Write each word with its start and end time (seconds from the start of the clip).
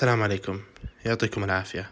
السلام 0.00 0.22
عليكم. 0.22 0.60
يعطيكم 1.04 1.44
العافية. 1.44 1.90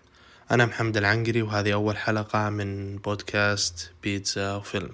أنا 0.50 0.66
محمد 0.66 0.96
العنقري 0.96 1.42
وهذه 1.42 1.72
أول 1.72 1.96
حلقة 1.96 2.50
من 2.50 2.96
بودكاست 2.96 3.90
بيتزا 4.02 4.54
وفيلم. 4.54 4.90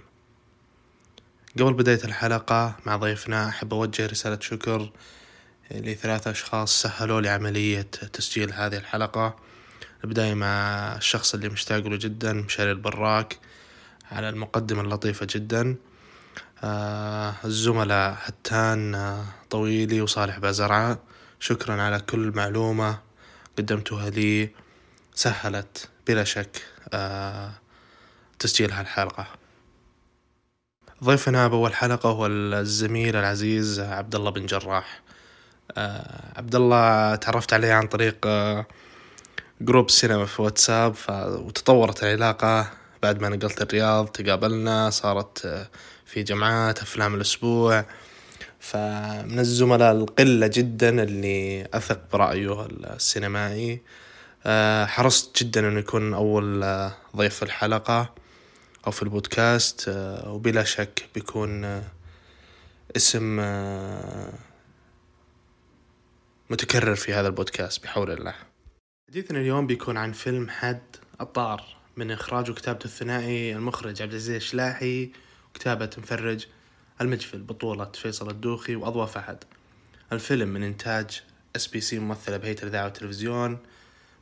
قبل 1.59 1.73
بداية 1.73 2.05
الحلقة 2.05 2.77
مع 2.87 2.97
ضيفنا 2.97 3.49
أحب 3.49 3.75
أوجه 3.75 4.07
رسالة 4.07 4.39
شكر 4.41 4.91
لثلاثة 5.71 6.31
أشخاص 6.31 6.83
سهلوا 6.83 7.21
لي 7.21 7.29
عملية 7.29 7.83
تسجيل 8.13 8.53
هذه 8.53 8.77
الحلقة. 8.77 9.37
البداية 10.05 10.35
مع 10.35 10.49
الشخص 10.97 11.35
اللي 11.35 11.49
مشتاق 11.49 11.87
له 11.87 11.97
جدا 11.97 12.33
مشاري 12.33 12.71
البراك 12.71 13.39
على 14.11 14.29
المقدمة 14.29 14.81
اللطيفة 14.81 15.27
جدا. 15.31 15.77
آه 16.65 17.35
الزملاء 17.45 18.19
هتان 18.23 18.95
آه 18.95 19.25
طويلي 19.51 20.01
وصالح 20.01 20.39
بازرعة 20.39 20.99
شكرا 21.41 21.83
على 21.83 22.01
كل 22.01 22.33
معلومة 22.35 23.04
قدمتوها 23.59 24.11
لي 24.11 24.51
سهلت 25.15 25.89
بلا 26.07 26.25
شك 26.25 26.63
آه 26.93 27.51
تسجيل 28.39 28.73
هالحلقة 28.73 29.27
ضيفنا 31.05 31.49
بأول 31.49 31.75
حلقة 31.75 32.09
هو 32.11 32.27
الزميل 32.27 33.17
العزيز 33.17 33.81
عبد 33.81 34.15
الله 34.15 34.31
بن 34.31 34.47
جراح. 34.47 35.03
آه 35.77 36.33
عبد 36.39 36.55
الله 36.55 37.15
تعرفت 37.15 37.53
عليه 37.53 37.73
عن 37.73 37.87
طريق 37.87 38.17
آه 38.27 38.67
جروب 39.61 39.91
سينما 39.91 40.27
في 40.27 40.43
واتساب 40.43 40.95
ف... 40.95 41.11
وتطورت 41.11 42.03
العلاقة. 42.05 42.71
بعد 43.03 43.21
ما 43.21 43.29
نقلت 43.29 43.63
الرياض 43.63 44.07
تقابلنا 44.07 44.91
صارت 44.91 45.67
في 46.07 46.23
جمعات 46.23 46.83
أفلام 46.83 47.15
الأسبوع. 47.15 47.85
فمن 48.65 49.39
الزملاء 49.39 49.93
القلة 49.93 50.47
جدا 50.47 51.03
اللي 51.03 51.69
أثق 51.75 52.01
برأيه 52.13 52.67
السينمائي. 52.67 53.81
آه 54.47 54.87
حرصت 54.87 55.43
جدا 55.43 55.69
أنه 55.69 55.79
يكون 55.79 56.15
أول 56.15 56.63
آه 56.63 56.93
ضيف 57.17 57.35
في 57.35 57.43
الحلقة 57.43 58.15
أو 58.87 58.93
في 58.93 59.03
البودكاست. 59.03 59.85
آه 59.89 60.33
وبلا 60.33 60.65
شك 60.65 61.09
بيكون 61.15 61.83
اسم 62.97 63.41
متكرر 66.51 66.95
في 66.95 67.15
هذا 67.15 67.27
البودكاست 67.27 67.83
بحول 67.85 68.11
الله. 68.11 68.35
حديثنا 69.09 69.39
اليوم 69.39 69.67
بيكون 69.67 69.97
عن 69.97 70.13
فيلم 70.13 70.49
حد 70.51 70.83
الطار 71.21 71.63
من 71.97 72.11
إخراج 72.11 72.51
وكتابة 72.51 72.85
الثنائي 72.85 73.57
المخرج 73.57 74.03
عبد 74.03 74.13
العزيز 74.13 74.37
الشلاحي 74.37 75.11
وكتابة 75.51 75.91
مفرج 75.99 76.47
المجفل 77.01 77.43
بطولة 77.43 77.85
فيصل 77.85 78.31
الدوخي 78.31 78.77
وأضواء 78.77 79.07
فهد. 79.07 79.45
الفيلم 80.13 80.49
من 80.49 80.63
إنتاج 80.63 81.23
اس 81.57 81.67
بي 81.67 81.81
سي 81.81 81.99
ممثلة 81.99 82.37
بهيئة 82.37 82.63
الإذاعة 82.63 82.85
والتلفزيون 82.85 83.59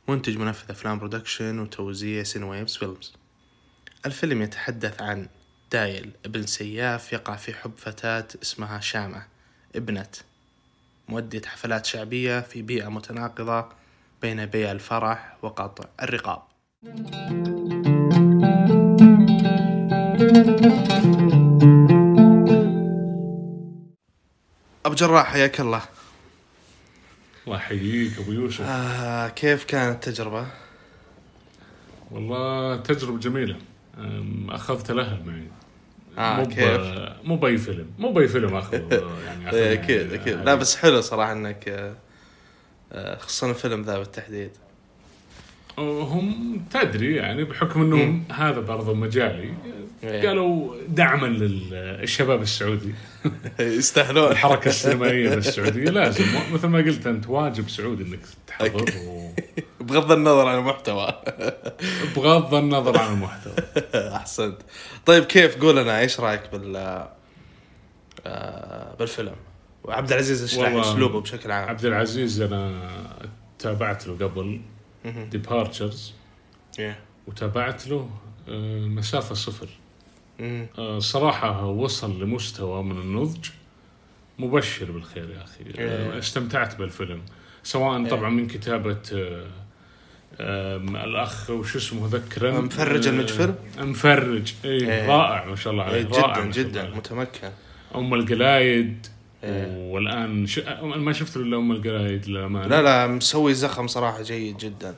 منتج 0.07 0.37
منفذ 0.37 0.71
أفلام 0.71 0.99
production 0.99 1.59
وتوزيع 1.59 2.23
سينويفز 2.23 2.77
films 2.77 3.13
الفيلم 4.05 4.41
يتحدث 4.41 5.01
عن 5.01 5.27
دايل 5.71 6.11
ابن 6.25 6.45
سياف 6.45 7.13
يقع 7.13 7.35
في 7.35 7.53
حب 7.53 7.71
فتاة 7.77 8.27
اسمها 8.41 8.79
شامة 8.79 9.25
ابنة 9.75 10.09
مؤدية 11.07 11.41
حفلات 11.45 11.85
شعبية 11.85 12.39
في 12.39 12.61
بيئة 12.61 12.89
متناقضة 12.89 13.69
بين 14.21 14.45
بيع 14.45 14.71
الفرح 14.71 15.37
وقطع 15.41 15.85
الرقاب. 16.01 16.43
أبو 24.93 24.99
جراح 24.99 25.25
حياك 25.25 25.59
الله. 25.59 25.81
الله 27.47 27.57
يحييك 27.57 28.19
أبو 28.19 28.31
يوسف. 28.31 28.61
آه 28.61 29.27
كيف 29.27 29.63
كانت 29.63 30.07
التجربة؟ 30.07 30.47
والله 32.11 32.75
تجربة 32.75 33.19
جميلة. 33.19 33.57
أخذت 34.49 34.91
الاهل 34.91 35.23
معي 35.25 35.47
آه 36.17 36.37
مو 36.37 36.47
كيف؟ 36.47 36.81
مو 37.23 37.35
بأي 37.35 37.57
فيلم. 37.57 37.87
مو 37.99 38.11
بأي 38.11 38.27
فيلم 38.27 38.55
اخذه 38.55 39.11
يعني 39.25 39.73
أكيد 39.73 40.13
أكيد. 40.13 40.33
أهلي. 40.33 40.45
لا 40.45 40.55
بس 40.55 40.75
حلو 40.75 41.01
صراحة 41.01 41.31
إنك 41.31 41.69
آه، 41.69 41.95
آه، 42.91 43.17
خصوصا 43.17 43.49
الفيلم 43.49 43.81
ذا 43.81 43.97
بالتحديد. 43.97 44.51
هم 45.77 46.61
تدري 46.71 47.15
يعني 47.15 47.43
بحكم 47.43 47.81
إنهم 47.81 48.23
هذا 48.31 48.59
برضو 48.59 48.93
مجالي 48.93 49.53
إيه. 50.03 50.27
قالوا 50.27 50.75
دعما 50.87 51.27
للشباب 51.27 52.41
السعودي. 52.41 52.93
يستاهلون. 53.59 54.31
الحركة 54.31 54.69
السينمائية 54.69 55.29
بالسعودية 55.35 55.89
لازم. 55.89 56.25
مثل 56.53 56.67
ما 56.67 56.77
قلت 56.77 57.07
أنت 57.07 57.29
واجب 57.29 57.69
سعودي 57.69 58.03
إنك 58.03 58.19
تحضر 58.47 58.85
بغض 59.81 60.11
النظر 60.11 60.47
عن 60.47 60.57
المحتوى. 60.57 61.21
وبغض 62.17 62.53
النظر 62.53 62.97
عن 62.97 63.13
المحتوى. 63.13 63.53
أحسنت. 64.15 64.57
طيب 65.05 65.23
كيف؟ 65.23 65.61
قول 65.61 65.77
لنا 65.77 65.99
إيش 65.99 66.19
رأيك 66.19 66.41
بال 66.51 67.05
آه، 68.25 68.95
بالفيلم؟ 68.99 69.35
وعبد 69.83 70.11
العزيز 70.11 70.57
والله 70.57 70.81
أسلوبه 70.81 71.21
بشكل 71.21 71.51
عام. 71.51 71.69
عبد 71.69 71.85
العزيز 71.85 72.41
أنا 72.41 72.89
تابعت 73.59 74.07
له 74.07 74.13
قبل. 74.13 74.61
ديبارتشرز 75.05 76.13
إيه. 76.79 76.99
وتابعت 77.27 77.87
له 77.87 78.09
آه، 78.49 78.79
مسافة 78.85 79.35
صفر. 79.35 79.69
آه، 80.39 80.99
صراحة 80.99 81.65
وصل 81.65 82.23
لمستوى 82.23 82.83
من 82.83 82.97
النضج 83.01 83.49
مبشر 84.39 84.91
بالخير 84.91 85.29
يا 85.29 85.43
أخي 85.43 85.63
إيه. 85.77 85.87
آه، 85.87 86.19
استمتعت 86.19 86.75
بالفيلم 86.75 87.21
سواء 87.63 88.07
طبعا 88.07 88.29
من 88.29 88.47
كتابة 88.47 89.01
آه، 90.39 90.77
الأخ 90.77 91.49
وش 91.49 91.75
اسمه 91.75 92.07
ذكرا 92.07 92.61
مفرج 92.61 93.07
آه، 93.07 93.11
المجفر؟ 93.11 93.55
مفرج 93.77 94.53
إيه 94.65 94.91
إيه. 94.91 95.07
رائع 95.07 95.45
ما 95.45 95.55
شاء 95.55 95.73
الله 95.73 95.83
إيه، 95.83 95.89
عليه 95.89 96.03
جدا 96.03 96.63
جدا. 96.63 96.89
متمكن 96.89 97.49
أم 97.95 98.13
القلايد 98.13 99.07
إيه. 99.43 99.91
والآن 99.91 100.47
ش... 100.47 100.59
ما 100.83 101.13
شفت 101.13 101.37
إلا 101.37 101.57
أم 101.57 101.71
القلايد 101.71 102.27
للأمانة. 102.27 102.67
لا 102.67 102.81
لا 102.81 103.07
مسوي 103.07 103.53
زخم 103.53 103.87
صراحة 103.87 104.21
جيد 104.21 104.57
جدا. 104.57 104.95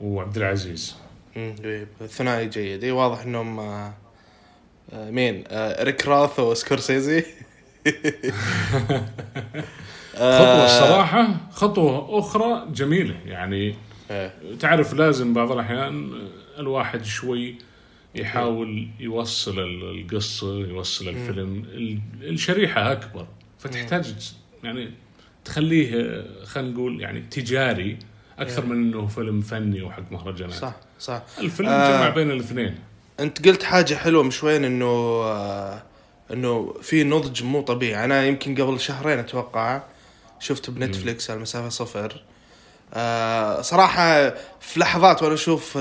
وعبد 0.00 0.36
العزيز. 0.36 0.96
الثنائي 2.00 2.48
جيد. 2.48 2.84
اي 2.84 2.90
واضح 2.90 3.22
إنهم 3.22 3.60
آه، 3.60 3.94
آه، 4.92 5.10
مين؟ 5.10 5.44
آه، 5.48 5.82
ريك 5.84 6.08
راث 6.08 6.40
وسكورسيزي. 6.40 7.24
خطوة 10.16 10.64
الصراحة 10.64 11.28
خطوة 11.52 12.18
أخرى 12.18 12.66
جميلة. 12.72 13.16
يعني 13.26 13.74
إيه. 14.10 14.34
تعرف 14.60 14.94
لازم 14.94 15.34
بعض 15.34 15.52
الأحيان 15.52 16.12
الواحد 16.58 17.04
شوي 17.04 17.54
يحاول 18.20 18.88
يوصل 19.00 19.58
ال- 19.58 20.00
القصة 20.00 20.58
يوصل 20.58 21.08
الفيلم. 21.08 21.64
ال- 21.68 22.00
الشريحة 22.22 22.92
أكبر 22.92 23.26
فتحتاج 23.58 24.14
يعني 24.64 24.90
تخليه 25.44 25.90
خلينا 26.44 26.70
نقول 26.70 27.00
يعني 27.00 27.20
تجاري 27.20 27.98
أكثر 28.38 28.66
من 28.66 28.72
إنه 28.76 29.06
فيلم 29.06 29.40
فني 29.40 29.82
وحق 29.82 30.12
مهرجانات. 30.12 30.54
صح 30.54 30.74
صح. 31.00 31.22
الفيلم 31.38 31.68
آه. 31.68 31.90
جمع 31.98 32.08
بين 32.08 32.30
الاثنين. 32.30 32.78
أنت 33.20 33.48
قلت 33.48 33.62
حاجة 33.62 33.94
حلوة 33.94 34.22
من 34.22 34.30
شوين 34.30 34.64
إنه 34.64 34.86
آه، 35.24 35.82
إنه 36.32 36.74
في 36.82 37.04
نضج 37.04 37.42
مو 37.42 37.60
طبيعي. 37.62 38.04
أنا 38.04 38.24
يمكن 38.26 38.54
قبل 38.62 38.80
شهرين 38.80 39.18
أتوقع 39.18 39.82
شفت 40.40 40.70
بنتفليكس 40.70 41.30
المسافه 41.30 41.68
صفر. 41.68 42.22
آه 42.94 43.60
صراحة 43.60 44.30
في 44.60 44.80
لحظات 44.80 45.22
وأنا 45.22 45.34
أشوف 45.34 45.72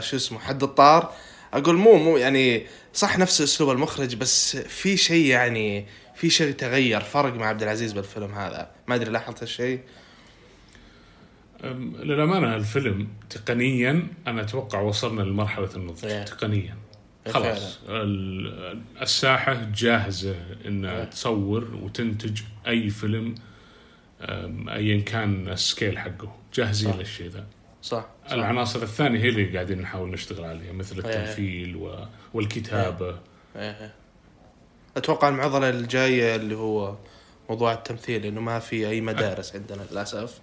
شو 0.00 0.16
اسمه 0.16 0.38
حد 0.38 0.62
الطار 0.62 1.12
أقول 1.54 1.76
مو 1.76 1.96
مو 1.98 2.16
يعني 2.16 2.66
صح 2.94 3.18
نفس 3.18 3.40
أسلوب 3.40 3.70
المخرج 3.70 4.14
بس 4.16 4.56
في 4.56 4.96
شيء 4.96 5.26
يعني 5.26 5.86
في 6.14 6.30
شيء 6.30 6.52
تغير 6.52 7.00
فرق 7.00 7.34
مع 7.34 7.46
عبد 7.46 7.62
العزيز 7.62 7.92
بالفيلم 7.92 8.34
هذا. 8.34 8.70
ما 8.88 8.94
أدري 8.94 9.10
لاحظت 9.10 9.42
هالشيء؟ 9.42 9.80
أم، 11.64 11.96
للأمانة 11.96 12.56
الفيلم 12.56 13.08
تقنيا 13.30 14.06
أنا 14.26 14.40
أتوقع 14.42 14.80
وصلنا 14.80 15.22
لمرحلة 15.22 15.70
النضج. 15.76 16.04
إيه. 16.04 16.22
تقنيا. 16.24 16.76
خلاص. 17.28 17.78
ال- 17.88 18.80
الساحة 19.02 19.70
جاهزة 19.76 20.36
إنها 20.66 21.04
تصور 21.04 21.74
وتنتج 21.74 22.40
أي 22.66 22.90
فيلم 22.90 23.34
أيا 24.68 25.00
كان 25.00 25.48
ال 25.48 25.56
scale 25.56 25.98
حقه. 25.98 26.36
جاهزين. 26.54 26.98
للشيء 26.98 27.28
ذا. 27.28 27.46
صح, 27.84 28.06
صح. 28.26 28.32
العناصر 28.32 28.82
الثانية 28.82 29.20
هي 29.20 29.28
اللي 29.28 29.44
قاعدين 29.54 29.80
نحاول 29.80 30.10
نشتغل 30.10 30.44
عليها 30.44 30.72
مثل 30.72 30.98
التمثيل 30.98 31.76
و... 31.76 32.04
والكتابة. 32.34 33.08
إيه. 33.10 33.16
إيه. 33.80 33.94
أتوقع 34.96 35.28
المعضلة 35.28 35.68
الجاية 35.70 36.36
اللي 36.36 36.54
هو 36.56 36.94
موضوع 37.50 37.72
التمثيل 37.72 38.24
انه 38.26 38.40
ما 38.40 38.58
في 38.58 38.88
أي 38.88 39.00
مدارس 39.00 39.56
عندنا 39.56 39.82
للأسف. 39.92 40.38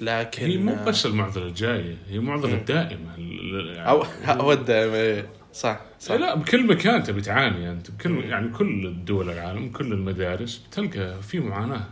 لكن 0.00 0.46
هي 0.46 0.56
مو 0.56 0.84
بس 0.86 1.06
المعضلة 1.06 1.46
الجاية 1.46 1.96
هي 2.08 2.18
معضلة 2.18 2.56
دائمة. 2.56 3.14
ال- 3.18 3.78
أو 3.78 4.04
اود 4.40 4.70
إيه. 4.70 5.28
صح 5.52 5.80
صح. 6.00 6.14
لا 6.14 6.34
بكل 6.34 6.66
مكان 6.66 7.02
تبي 7.02 7.20
تعاني 7.20 7.70
أنت 7.70 7.90
بكل 7.90 8.24
يعني 8.24 8.48
كل 8.48 9.04
دول 9.04 9.30
العالم 9.30 9.68
كل 9.72 9.92
المدارس 9.92 10.56
بتلقى 10.56 11.22
في 11.22 11.40
معاناة 11.40 11.84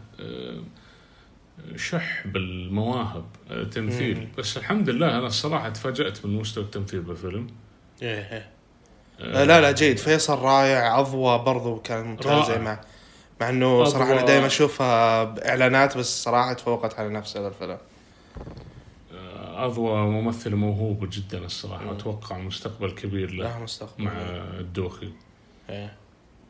شح 1.77 2.27
بالمواهب 2.27 3.25
آه، 3.51 3.65
تمثيل. 3.65 4.29
بس 4.39 4.57
الحمد 4.57 4.89
لله 4.89 5.19
أنا 5.19 5.27
الصراحة 5.27 5.69
تفاجأت 5.69 6.27
من 6.27 6.37
مستوى 6.39 6.65
التمثيل 6.65 7.01
بالفيلم. 7.01 7.47
إيه 8.03 8.33
إيه. 8.33 8.51
آه، 9.21 9.45
لا 9.45 9.61
لا 9.61 9.73
جيد. 9.73 9.99
فيصل 9.99 10.39
رائع 10.39 10.95
عضوة 10.95 11.37
برضو 11.37 11.77
كان 11.77 12.05
ممتاز. 12.07 12.51
مع 12.51 12.81
مع 13.41 13.49
إنه 13.49 13.85
صراحة 13.85 14.13
أنا. 14.13 14.25
دائما 14.27 14.47
أشوفها 14.47 15.25
بإعلانات 15.25 15.99
بس 15.99 16.23
صراحة 16.25 16.53
تفوقت 16.53 16.99
على 16.99 17.09
نفس 17.09 17.37
هذا 17.37 17.49
الفيلم. 17.49 17.79
آه، 19.15 19.67
اضوى 19.67 19.97
ممثل 20.07 20.55
موهوب 20.55 21.11
جدا 21.11 21.39
الصراحة 21.39 21.93
أتوقع 21.93 22.39
مستقبل 22.39 22.91
كبير 22.91 23.31
له 23.31 23.45
له 23.45 23.63
مستقبل. 23.63 24.05
مع 24.05 24.13
الدوخي. 24.61 25.13
إيه. 25.71 25.97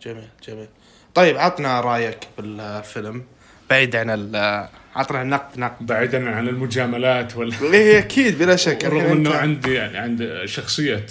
جميل 0.03 0.29
جميل. 0.49 0.69
طيب 1.15 1.37
عطنا 1.39 1.81
رأيك 1.81 2.29
بالفيلم. 2.39 3.25
بعيد 3.71 3.97
عن 3.97 4.11
ال 4.11 4.37
عطنا 4.97 5.23
النقد 5.23 5.59
نقد 5.59 5.87
بعيدا 5.87 6.31
عن 6.31 6.49
المجاملات 6.49 7.37
وال 7.37 7.53
إيه 7.75 7.99
أكيد 7.99 8.39
بلا 8.39 8.57
شك. 8.57 8.85
رغم 8.85 9.01
إنه 9.13 9.35
عندي 9.35 9.79
عند 9.79 10.43
شخصية 10.45 11.07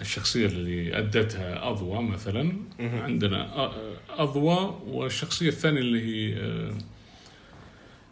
الشخصية 0.00 0.46
اللي 0.46 0.98
أدتها 0.98 1.68
أضوى 1.70 2.02
مثلا 2.02 2.52
عندنا 2.80 3.70
أضوى 4.18 4.80
والشخصية 4.86 5.48
الثانية 5.48 5.80
اللي 5.80 6.02
هي 6.34 6.38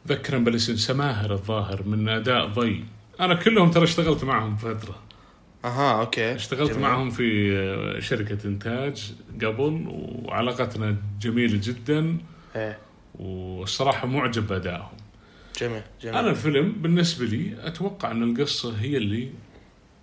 ذكرا 0.08 0.38
بالاسم 0.38 0.76
سماهر 0.76 1.32
الظاهر 1.32 1.82
من 1.82 2.08
أداء 2.08 2.46
ضي. 2.46 2.84
أنا 3.20 3.34
كلهم 3.34 3.70
ترى 3.70 3.84
اشتغلت 3.84 4.24
معهم 4.24 4.56
فترة. 4.56 4.94
أها 5.64 6.00
أوكي. 6.00 6.34
اشتغلت 6.34 6.70
جميل. 6.70 6.82
معهم 6.82 7.10
في 7.10 7.56
آه، 7.56 8.00
شركة 8.00 8.38
إنتاج 8.46 9.12
قبل 9.42 9.84
وعلاقتنا 10.24 10.96
جميلة 11.20 11.60
جدا. 11.62 12.16
إيه. 12.56 12.78
والصراحه 13.22 14.06
معجب 14.06 14.46
بأدائهم. 14.46 14.96
جميل 15.60 15.82
جميل. 16.02 16.16
أنا 16.16 16.30
الفيلم 16.30 16.72
بالنسبة 16.72 17.24
لي 17.24 17.66
أتوقع 17.66 18.10
أن 18.10 18.22
القصة 18.22 18.78
هي 18.78 18.96
اللي 18.96 19.30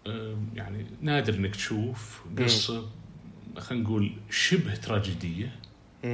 آه، 0.07 0.37
يعني 0.55 0.85
نادر 1.01 1.33
إنك 1.33 1.55
تشوف 1.55 2.21
قصة 2.39 2.85
خلينا 3.57 3.83
نقول 3.83 4.11
شبه 4.29 4.75
تراجيدية. 4.75 5.55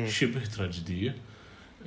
شبه 0.08 0.46
تراجيدية 0.46 1.16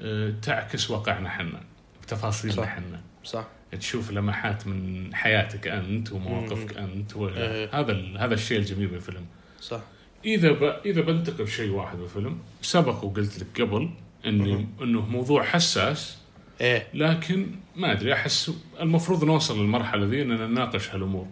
آه، 0.01 0.35
تعكس 0.43 0.91
واقعنا 0.91 1.29
حنا 1.29 1.61
بتفاصيلنا 2.03 2.57
صح. 2.57 2.69
حنا. 2.69 3.01
صح. 3.25 3.47
تشوف 3.81 4.11
لمحات 4.11 4.67
من 4.67 5.15
حياتك 5.15 5.69
أنت 5.69 6.13
ومواقفك 6.13 6.77
أنت 6.77 7.17
و... 7.17 7.29
إيه. 7.29 7.81
هذا 7.81 7.93
ال... 7.93 8.19
هذا 8.19 8.35
الشيء 8.35 8.59
الجميل 8.59 8.87
بالفيلم. 8.87 9.27
صح. 9.61 9.81
إذا 10.25 10.53
ب... 10.53 10.63
إذا 10.87 11.01
بنتقل 11.01 11.49
شيء 11.49 11.71
واحد 11.71 11.99
بالفيلم 11.99 12.39
سبق 12.63 13.05
وقلت 13.05 13.39
لك 13.39 13.61
قبل 13.61 13.91
إني 14.27 14.69
إنه 14.83 15.01
موضوع 15.01 15.43
حساس 15.43 16.17
إيه. 16.61 16.87
لكن 16.95 17.51
ما 17.77 17.93
أدري 17.93 18.13
أحس 18.13 18.51
المفروض 18.81 19.25
نوصل 19.25 19.59
للمرحلة 19.61 20.07
ذي 20.07 20.23
إننا 20.23 20.47
نناقش 20.47 20.91
هالأمور. 20.91 21.27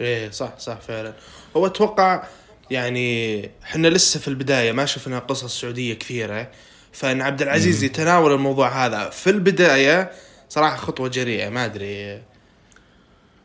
إيه 0.00 0.30
صح 0.30 0.58
صح 0.58 0.80
فعلا. 0.80 1.14
هو 1.56 1.66
أتوقع 1.66 2.24
يعني 2.70 3.50
إحنا 3.62 3.88
لسه 3.88 4.20
في 4.20 4.28
البداية 4.28 4.72
ما 4.72 4.84
شفنا 4.86 5.18
قصص 5.18 5.60
سعودية 5.60 5.94
كثيرة. 5.94 6.50
فإن 6.92 7.20
عبد 7.22 7.42
العزيز 7.42 7.84
يتناول 7.84 8.32
الموضوع 8.32 8.86
هذا 8.86 9.10
في 9.10 9.30
البداية 9.30 10.10
صراحة 10.48 10.76
خطوة 10.76 11.08
جريئة 11.08 11.48
ما 11.48 11.64
أدري. 11.64 12.22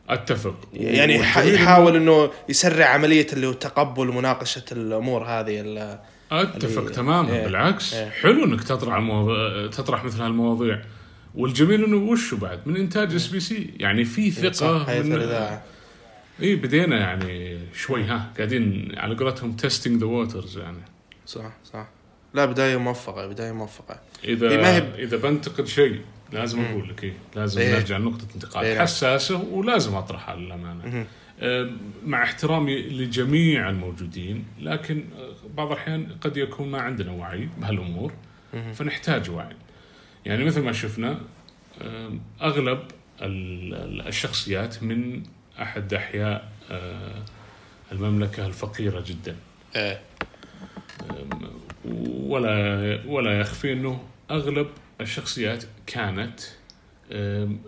أتفق. 0.10 0.56
يعني 0.74 1.16
يحاول 1.54 1.96
إنه 1.96 2.32
يسرع 2.50 2.86
عملية 2.86 3.28
اللي 3.34 3.48
هو 3.48 3.54
تقبل 3.54 4.10
ومناقشه 4.10 4.64
الأمور 4.72 5.24
هذه 5.24 5.62
ال- 5.62 6.00
أتفق 6.32 6.82
اللي- 6.82 6.94
تماما 6.94 7.34
إيه. 7.34 7.44
بالعكس. 7.44 7.94
إيه. 7.94 8.10
حلو 8.10 8.44
إنك 8.46 8.64
تطرح 8.64 8.96
المواضيع 8.96 9.68
تطرح 9.68 10.04
مثل 10.04 10.22
هالمواضيع. 10.22 10.82
والجميل 11.36 11.84
إنه 11.84 11.98
وشو 11.98 12.38
بعد؟ 12.38 12.60
من 12.66 12.78
إنتاج 12.78 13.16
إس 13.16 13.28
بي 13.28 13.40
سي. 13.40 13.70
يعني 13.80 14.06
في 14.06 14.32
ثقة 14.32 14.52
صح 14.52 14.86
حيث 14.86 15.06
من 15.06 15.30
اي 16.42 16.56
بدينا 16.56 16.98
يعني 17.00 17.60
شوي 17.74 18.04
ها 18.04 18.32
قاعدين 18.38 18.92
على 18.98 19.16
قولتهم 19.16 19.54
testing 19.54 20.00
the 20.00 20.06
waters 20.06 20.58
يعني. 20.58 20.78
صح 21.26 21.52
صح. 21.74 21.88
لا 22.34 22.46
بداية 22.46 22.78
موفقة 22.78 23.28
بداية 23.28 23.52
موفقة. 23.52 24.00
اذا 24.24 24.50
إيه، 24.50 24.58
ما 24.58 24.76
هي 24.76 24.82
ب- 24.82 24.94
إذا 24.98 25.18
بنتقد 25.18 25.68
شيء 25.68 26.02
لازم 26.34 26.62
أقول 26.66 26.90
لك 26.90 27.04
إيه 27.04 27.14
لازم 27.36 27.62
إيه. 27.62 27.74
نرجع 27.74 27.98
لنقطة 27.98 28.26
انتقاد. 28.36 28.66
إيه،. 28.66 28.80
حساسة 28.80 29.42
ولازم 29.52 29.96
أطرحها 29.96 30.36
للأمانة. 30.36 31.06
مع 32.06 32.24
احترامي 32.24 32.82
لجميع 32.82 33.70
الموجودين 33.70 34.46
لكن 34.60 35.06
آه، 35.18 35.34
بعض 35.58 35.72
الأحيان 35.72 36.08
قد 36.22 36.38
يكون 36.38 36.72
ما 36.72 36.82
عندنا 36.82 37.12
وعي 37.12 37.50
بهالأمور 37.58 38.14
فنحتاج 38.74 39.30
وعي. 39.30 39.56
يعني 40.26 40.44
مثل 40.44 40.62
ما 40.62 40.72
شفنا 40.72 41.20
أغلب 42.42 42.80
ال- 43.22 43.74
ال- 43.74 44.08
الشخصيات 44.08 44.84
من 44.84 45.24
أحد 45.62 45.94
أحياء 45.94 46.52
آه، 46.72 47.24
المملكة 47.92 48.46
الفقيرة 48.46 49.04
جدا. 49.08 49.36
إيه. 49.76 50.02
ولا 52.06 53.02
ولا 53.08 53.40
يخفي 53.40 53.74
أنه 53.74 54.04
أغلب 54.32 54.68
الشخصيات 55.02 55.64
كانت 55.88 56.40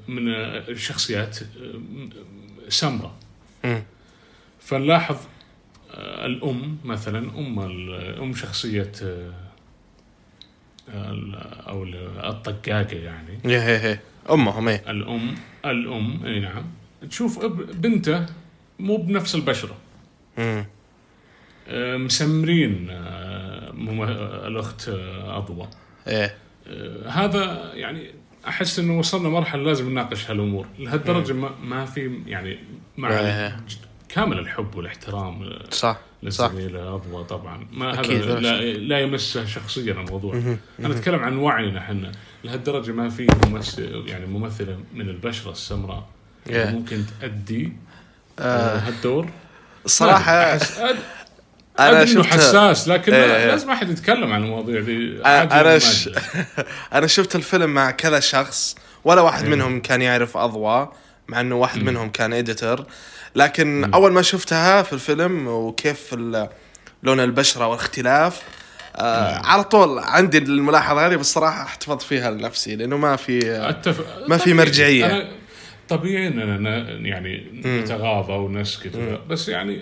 من 0.07 0.27
الشخصيات 0.69 1.39
سمراء. 2.69 3.15
فنلاحظ 4.59 5.15
آه، 5.91 6.25
الأم 6.25 6.77
مثلا 6.83 7.17
أم 7.39 7.59
أم 8.21 8.33
شخصية 8.35 8.91
آه، 9.03 9.31
أو 11.69 11.83
ال- 11.83 12.19
الطقاقة 12.25 12.97
يعني. 12.97 13.39
إيه 13.45 13.67
إيه 13.67 13.85
إيه. 13.85 14.01
أمهم 14.29 14.67
إيه. 14.67 14.83
الأم 14.91 15.35
الأم 15.65 16.25
إي 16.25 16.39
نعم. 16.39 16.63
تشوف 17.09 17.45
بنته 17.75 18.25
مو 18.79 18.97
بنفس 18.97 19.35
البشرة. 19.35 19.75
آه، 20.37 21.97
مسمرين 21.97 22.87
الأخت 24.47 24.89
اضوى 25.23 25.67
إيه. 26.07 26.35
هذا 27.07 27.71
يعني 27.73 28.11
أحس 28.47 28.79
إنه 28.79 28.99
وصلنا 28.99 29.29
مرحلة 29.29 29.63
لازم 29.63 29.89
نناقش 29.89 30.31
هالأمور 30.31 30.65
لهالدرجة 30.79 31.33
ما, 31.33 31.49
ما 31.63 31.85
في 31.85 32.19
يعني 32.27 32.57
مع 32.97 33.09
إيه. 33.19 33.59
كامل 34.09 34.39
الحب 34.39 34.75
والاحترام 34.75 35.49
صح 35.71 35.97
للزميله 36.23 36.95
اضوى 36.95 37.23
طبعا. 37.23 37.67
ما 37.73 37.99
هذا 37.99 38.39
لا 38.39 38.61
لا, 38.61 38.99
يمسه 38.99 39.45
شخصيا 39.45 39.93
الموضوع. 39.93 40.35
أنا 40.79 40.95
أتكلم 40.95 41.19
عن 41.19 41.37
وعينا 41.37 41.79
إحنا. 41.79 42.11
لهالدرجة 42.43 42.91
ما 42.91 43.09
في 43.09 43.27
ممثل 43.47 44.03
يعني 44.07 44.25
ممثلة 44.25 44.79
من 44.93 45.09
البشرة 45.09 45.51
السمراء 45.51 46.07
إيه. 46.49 46.69
ممكن 46.71 47.03
تأدي 47.21 47.73
آه. 48.39 48.43
آه. 48.43 48.79
هالدور؟ 48.79 49.29
أحس- 50.59 50.79
أد- 50.79 51.28
أنا 51.79 52.01
أدري 52.01 52.11
إنه 52.11 52.23
حساس 52.23 52.87
لكن 52.87 53.13
إيه. 53.13 53.27
لا- 53.27 53.47
لازم 53.47 53.69
أحد 53.69 53.89
يتكلم 53.89 54.33
عن 54.33 54.43
المواضيع 54.43 54.79
أنا 55.25 55.61
ولا 55.61 55.79
ش-. 55.79 56.09
أنا 56.93 57.07
شفت 57.07 57.35
الفيلم 57.35 57.69
مع 57.69 57.91
كذا 57.91 58.19
شخص 58.19 58.75
ولا 59.03 59.21
واحد 59.21 59.43
إيه. 59.43 59.51
منهم 59.51 59.81
كان 59.81 60.01
يعرف 60.01 60.37
أضواء 60.37 60.93
مع 61.27 61.39
إنه 61.39 61.55
واحد 61.55 61.83
منهم 61.83 62.09
كان 62.09 62.33
اديتور 62.33 62.85
لكن 63.35 63.93
أول 63.93 64.11
ما 64.11 64.21
شفتها 64.21 64.81
في 64.81 64.93
الفيلم 64.93 65.47
وكيف 65.47 66.13
لون 67.03 67.19
البشرة 67.19 67.67
والاختلاف 67.67 68.41
آه 68.95 69.41
على 69.45 69.63
طول 69.63 69.99
عندي 69.99 70.37
الملاحظة 70.37 71.07
هذه 71.07 71.15
بس 71.15 71.33
صراحة 71.33 71.63
احتفظت 71.63 72.01
فيها 72.01 72.31
لنفسي 72.31 72.75
لأنه 72.75 72.97
ما 72.97 73.15
في 73.15 73.39
أتفق 73.69 74.05
ما 74.27 74.37
في. 74.37 74.53
أنا 75.05 75.27
طبيعي 75.89 76.27
إننا 76.27 76.77
يعني 76.89 77.61
نتغاضى 77.65 78.33
ونسكت 78.33 79.19
بس 79.29 79.49
يعني 79.49 79.81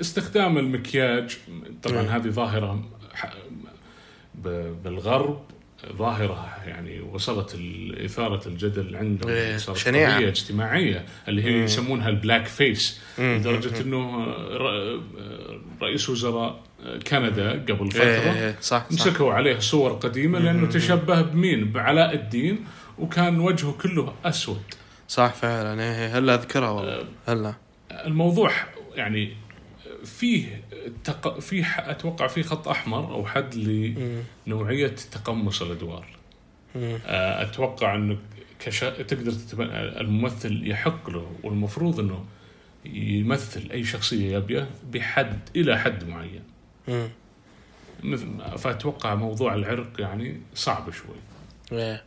استخدام 0.00 0.58
المكياج. 0.58 1.36
طبعا 1.82 2.02
مم. 2.02 2.08
هذه 2.08 2.28
ظاهرة 2.28 2.84
بالغرب 4.84 5.42
ظاهرة 5.96 6.56
يعني 6.66 7.00
وصلت 7.00 7.58
إثارة 8.04 8.48
الجدل 8.48 8.96
عندهم 8.96 9.30
إيه، 9.30 9.56
صارت 9.56 9.78
شنيعة. 9.78 10.16
قضية 10.16 10.28
اجتماعية 10.28 11.06
اللي 11.28 11.44
هي 11.44 11.62
يسمونها 11.62 12.08
البلاك 12.08 12.46
فيس 12.46 13.00
لدرجة 13.18 13.80
أنه 13.80 14.26
رئيس 15.82 16.10
وزراء 16.10 16.60
كندا 17.06 17.52
قبل 17.52 17.90
فترة 17.90 18.02
إيه، 18.04 18.32
إيه، 18.32 18.56
صح 18.60 18.86
مسكوا 18.90 19.32
عليه 19.32 19.58
صور 19.58 19.92
قديمة 19.92 20.38
لأنه 20.38 20.66
تشبه 20.66 21.22
بمين؟ 21.22 21.72
بعلاء 21.72 22.14
الدين 22.14 22.64
وكان 22.98 23.40
وجهه 23.40 23.72
كله 23.72 24.14
أسود. 24.24 24.62
صح 25.08 25.34
فعلا 25.34 25.82
إيه، 25.82 26.18
هلا 26.18 26.34
أذكرها 26.34 26.70
والله 26.70 27.04
هلا. 27.26 27.54
الموضوع 28.06 28.50
يعني 28.94 29.32
فيه 30.04 30.62
تق... 31.04 31.38
فيه 31.38 31.64
أتوقع 31.78 32.26
فيه 32.26 32.42
خط 32.42 32.68
أحمر 32.68 33.14
أو 33.14 33.26
حد 33.26 33.54
لنوعيه 34.46 34.94
تقمص 35.12 35.62
الأدوار. 35.62 36.06
آه، 36.76 37.42
أتوقع 37.42 37.94
إنه 37.94 38.18
كش... 38.58 38.80
تقدر 38.80 39.32
تتبنى 39.32 39.80
الممثل 40.00 40.70
يحق 40.70 41.10
له 41.10 41.30
والمفروض 41.42 42.00
إنه 42.00 42.24
يمثل 42.84 43.70
أي 43.70 43.84
شخصية 43.84 44.36
يبيه 44.36 44.70
بحد 44.92 45.38
إلى 45.56 45.78
حد 45.78 46.08
معين. 46.08 46.42
مثل 48.02 48.58
فأتوقع 48.58 49.14
موضوع 49.14 49.54
العرق 49.54 50.00
يعني 50.00 50.40
صعب 50.54 50.90
شوي. 50.90 51.16
إيه. 51.72 52.02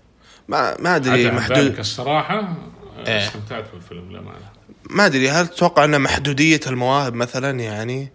ما 0.48 0.81
ما 0.81 0.96
أدري 0.96 1.31
محدود. 1.31 1.79
الصراحة 1.79 2.39
آه، 2.39 3.08
إيه. 3.08 3.27
استمتعت 3.27 3.72
بالفيلم 3.74 4.12
للأمانة. 4.12 4.51
ما 4.89 5.05
أدري 5.05 5.29
هل 5.29 5.48
تتوقع 5.48 5.86
انه 5.86 5.98
محدودية 5.98 6.59
المواهب 6.67 7.13
مثلا 7.13 7.59
يعني؟ 7.59 8.09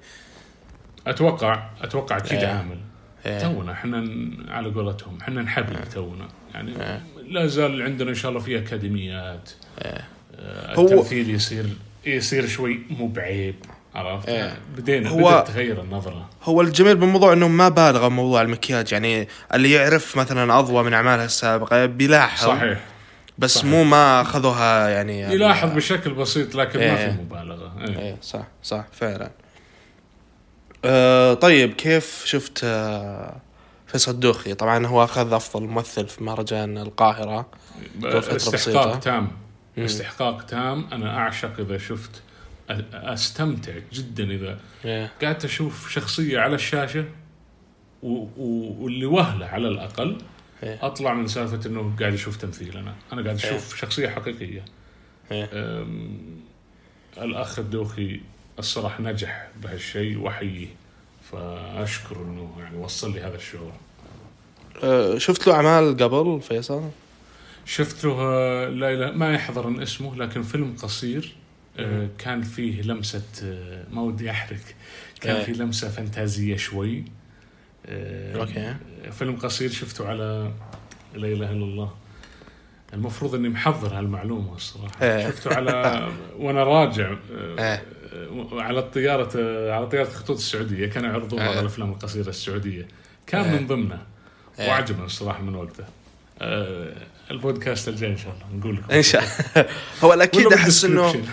أتوقع 1.06 1.62
أتوقع 1.82 2.16
أكيد 2.16 2.38
إيه. 2.38 2.46
عامل. 2.48 2.78
إيه. 3.26 3.38
تونا 3.38 3.72
إحنا 3.72 4.04
على 4.48 4.68
قولتهم 4.68 5.18
إحنا 5.22 5.42
نحبل 5.42 5.76
تونا. 5.94 6.28
يعني 6.54 6.74
لا 7.28 7.46
زال 7.46 7.82
عندنا 7.82 8.10
إن 8.10 8.14
شاء 8.14 8.28
الله 8.30 8.40
في 8.40 8.58
أكاديميات. 8.58 9.50
آه، 9.78 10.02
هو- 10.74 10.84
التمثيل 10.84 11.30
يصير 11.30 11.66
يصير 12.06 12.46
شوي 12.46 12.80
مو 12.90 13.06
بعيب 13.06 13.54
عرفت؟ 13.94 14.28
إيه. 14.28 14.56
بدينا 14.76 15.08
هو- 15.10 15.30
بدأت 15.30 15.48
تغير 15.48 15.80
النظرة. 15.82 16.30
هو 16.42 16.60
الجميل 16.60 16.96
بالموضوع 16.96 17.32
انهم 17.32 17.56
ما 17.56 17.68
بالغوا 17.68 18.08
موضوع 18.08 18.42
المكياج 18.42 18.92
يعني 18.92 19.28
اللي 19.54 19.70
يعرف 19.70 20.16
مثلا 20.16 20.58
اضوى 20.58 20.82
من 20.82 20.94
أعمالها 20.94 21.24
السابقة 21.24 21.86
بيلاحظ. 21.86 22.46
صحيح. 22.46 22.80
بس 23.38 23.54
صحيح. 23.54 23.70
مو 23.70 23.84
ما 23.84 24.20
أخذوها 24.20 24.88
يعني 24.88 25.20
يلاحظ 25.20 25.70
بشكل 25.72 26.14
بسيط 26.14 26.54
لكن 26.54 26.78
ما 26.78 26.84
إيه. 26.84 27.10
في 27.10 27.22
مبالغة 27.22 27.72
إيه. 27.80 27.98
إيه 27.98 28.16
صح 28.22 28.46
صح 28.62 28.84
فعلا 28.92 29.30
أه 30.84 31.34
طيب 31.34 31.72
كيف 31.72 32.22
شفت 32.26 32.60
آه، 32.64 33.36
فيصل 33.86 34.10
الدوخي 34.10 34.54
طبعا 34.54 34.86
هو 34.86 35.04
أخذ 35.04 35.32
أفضل 35.32 35.62
ممثل 35.66 36.08
في 36.08 36.24
مهرجان 36.24 36.78
القاهرة. 36.78 37.46
استحقاق 38.04 38.98
تام 38.98 39.30
مم. 39.76 39.84
استحقاق 39.84 40.42
تام 40.42 40.86
أنا 40.92 41.18
أعشق 41.18 41.60
إذا 41.60 41.78
شفت 41.78 42.22
أستمتع 42.94 43.72
جدا 43.92 44.24
إذا 44.24 44.58
إيه. 44.84 45.12
قاعد 45.22 45.44
أشوف 45.44 45.90
شخصية 45.90 46.40
على 46.40 46.54
الشاشة. 46.54 47.04
واللي 48.02 49.06
وهلة 49.06 49.46
على 49.46 49.68
الأقل 49.68 50.18
إيه. 50.62 50.78
أطلع 50.82 51.14
من 51.14 51.26
سالفة 51.26 51.60
إنه 51.66 51.96
قاعد 52.00 52.12
أشوف 52.12 52.36
تمثيل 52.36 52.76
أنا 52.76 52.94
أنا 53.12 53.22
قاعد 53.22 53.36
أشوف 53.36 53.76
شخصية 53.76 54.08
حقيقية 54.08 54.64
إيه. 55.32 55.48
أم... 55.52 56.18
الأخ 57.18 57.58
الدوخي 57.58 58.20
الصراحة 58.58 59.02
نجح 59.02 59.48
بهالشيء 59.62 60.18
واحييه 60.18 60.68
فأشكر 61.32 62.16
إنه 62.16 62.54
يعني 62.58 62.76
وصل 62.76 63.14
لي 63.14 63.20
هذا 63.20 63.36
الشعور 63.36 63.72
أه 64.82 65.18
شفت 65.18 65.46
له 65.46 65.54
أعمال 65.54 65.96
قبل 65.96 66.40
فيصل؟ 66.40 66.82
شفت 67.66 68.04
له 68.04 68.12
آه، 68.20 68.68
لا 68.68 68.94
لا 68.96 69.12
ما 69.12 69.34
يحضرن 69.34 69.82
اسمه 69.82 70.16
لكن 70.16 70.42
فيلم 70.42 70.76
قصير 70.82 71.34
آه، 71.78 72.08
كان 72.18 72.42
فيه 72.42 72.82
لمسة 72.82 73.22
آه، 73.42 73.84
ما 73.92 74.02
ودي 74.02 74.30
أحرق 74.30 74.60
كان 75.20 75.36
إيه. 75.36 75.44
فيه 75.44 75.52
لمسة 75.52 75.88
فانتازية 75.88 76.56
شوي 76.56 77.04
آه، 77.86 78.40
أوكي. 78.40 78.74
فيلم 79.12 79.36
قصير 79.36 79.70
شفته 79.70 80.08
على 80.08 80.50
لا 81.14 81.28
إله 81.28 81.50
إلا 81.52 81.64
الله 81.64 81.94
المفروض 82.94 83.34
إني 83.34 83.48
محضر 83.48 83.98
هالمعلومة 83.98 84.56
الصراحة 84.56 85.02
إيه. 85.02 85.30
شفته 85.30 85.54
على 85.54 86.08
وأنا 86.38 86.64
راجع 86.64 87.08
إيه. 87.08 87.58
آه، 87.58 87.82
على 88.52 88.78
الطيارة 88.78 89.30
على 89.72 89.86
طيارة 89.86 90.08
خطوط 90.08 90.36
السعودية 90.36 90.86
كانوا 90.86 91.10
يعرضون 91.10 91.40
إيه. 91.40 91.48
بعض 91.48 91.58
الأفلام 91.58 91.90
القصيرة 91.90 92.28
السعودية 92.28 92.88
كان. 93.26 93.52
من 93.52 93.66
ضمنه. 93.66 94.02
وعجبني 94.58 95.04
الصراحة 95.04 95.42
من 95.42 95.54
وقته 95.54 95.84
آه، 96.42 96.92
البودكاست 97.30 97.88
الجاي 97.88 98.10
إن 98.10 98.16
شاء 98.16 98.34
الله 98.34 98.58
نقول 98.58 98.76
لكم 98.76 98.92
إن 98.92 99.02
شاء 99.02 99.22
الله 99.22 99.66
هو 100.04 100.12
الأكيد 100.12 100.52
أحس 100.52 100.84
إنه. 100.84 101.14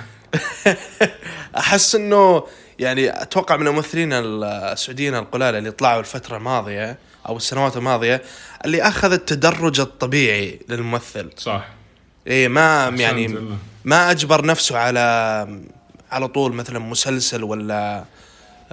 أحس 1.58 1.96
إنه 1.96 2.44
يعني 2.80 3.22
أتوقع 3.22 3.58
من 3.58 3.68
الممثلين 3.68 4.14
السعوديين 4.14 5.16
القلال 5.16 5.56
اللي 5.56 5.72
طلعوا 5.72 6.00
الفترة 6.00 6.38
الماضية 6.38 6.98
أو 7.28 7.38
السنوات 7.38 7.78
الماضية 7.78 8.22
اللي 8.66 8.82
أخذ 8.82 9.12
التدرج 9.12 9.80
الطبيعي 9.80 10.60
للممثل. 10.70 11.30
صح. 11.38 11.68
إيه 12.28 12.48
ما 12.48 12.88
يعني. 12.98 13.38
ما 13.86 14.12
أجبر 14.12 14.46
نفسه 14.46 14.78
على 14.78 15.00
على 16.12 16.28
طول 16.28 16.54
مثلا 16.54 16.80
مسلسل 16.80 17.44
ولا 17.44 18.06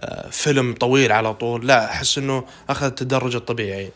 آه، 0.01 0.31
فيلم 0.31 0.75
طويل 0.75 1.13
على 1.13 1.35
طول. 1.35 1.67
لا 1.67 1.85
أحس 1.85 2.19
إنه 2.19 2.45
أخذ 2.71 2.87
التدرج 2.87 3.37
الطبيعي. 3.37 3.91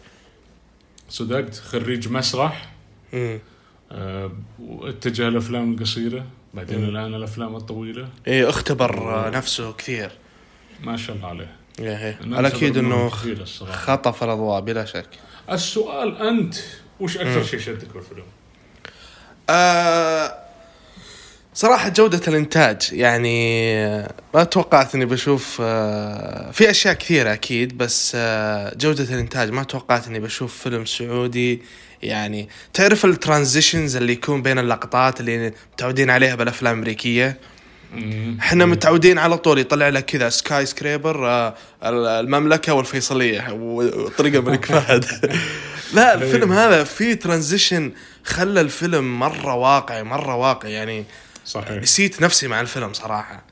صدقت. 1.08 1.56
خريج 1.56 2.08
مسرح. 2.08 2.72
امم 3.14 3.38
واتجه 4.58 5.28
الافلام 5.28 5.72
القصيره 5.72 6.26
بعدين 6.54 6.80
مم. 6.80 6.88
الآن 6.88 7.14
الأفلام 7.14 7.56
الطويلة 7.56 8.08
إيه 8.26 8.48
اختبر 8.48 9.30
نفسه 9.30 9.72
كثير 9.72 10.10
ما 10.82 10.96
شاء 10.96 11.16
الله 11.16 11.28
عليه 11.28 11.50
إيه 11.78 11.96
إيه. 11.96 12.18
الاكيد 12.22 12.78
منهم 12.78 12.92
إنه 12.92 13.44
خطف 13.72 14.24
الأضواء 14.24 14.60
بلا 14.60 14.84
شك 14.84 15.08
السؤال 15.50 16.16
أنت 16.16 16.54
وش 17.00 17.16
أكثر 17.16 17.44
شيء 17.44 17.58
شدك 17.60 17.94
بالفيلم؟ 17.94 18.24
آه 19.50 20.34
صراحة 21.54 21.88
جودة 21.88 22.20
الإنتاج 22.28 22.88
يعني 22.92 23.76
ما 24.34 24.44
توقعت 24.44 24.94
إني 24.94 25.04
بشوف 25.04 25.58
آه 25.60 26.50
في 26.50 26.70
أشياء 26.70 26.94
كثيرة 26.94 27.32
أكيد 27.32 27.78
بس 27.78 28.12
آه 28.14 28.74
جودة 28.76 29.04
الإنتاج 29.04 29.50
ما 29.50 29.62
توقعت 29.62 30.06
إني 30.06 30.20
بشوف 30.20 30.62
فيلم 30.62 30.84
سعودي 30.84 31.62
يعني 32.02 32.48
تعرف 32.74 33.04
ال 33.04 33.12
transitions 33.12 33.96
اللي 33.96 34.12
يكون 34.12 34.42
بين 34.42 34.58
اللقطات 34.58 35.20
اللي 35.20 35.52
متعودين 35.72 36.10
عليها 36.10 36.34
بالأفلام 36.34 36.74
الأمريكية؟ 36.74 37.38
مم. 37.92 38.36
إحنا 38.40 38.66
متعودين 38.66 39.18
على 39.18 39.38
طول 39.38 39.58
يطلع 39.58 39.88
لك 39.88 40.04
كذا 40.04 40.28
skyscraper 40.28 41.28
آه 41.28 41.54
المملكة 41.82 42.72
والفيصلية 42.74 43.52
وطريق 43.52 44.38
الملك 44.38 44.64
فهد. 44.72 45.04
لا 45.94 46.14
الفيلم 46.14 46.52
هذا 46.52 46.84
فيه 46.84 47.14
transition 47.14 47.92
خلى 48.24 48.60
الفيلم 48.60 49.18
مرة 49.18 49.54
واقعي 49.54 50.02
مرة 50.02 50.34
واقعي. 50.34 50.72
يعني 50.72 51.04
صحيح. 51.46 51.82
نسيت 51.82 52.22
نفسي 52.22 52.48
مع 52.48 52.60
الفيلم 52.60 52.92
صراحة. 52.92 53.42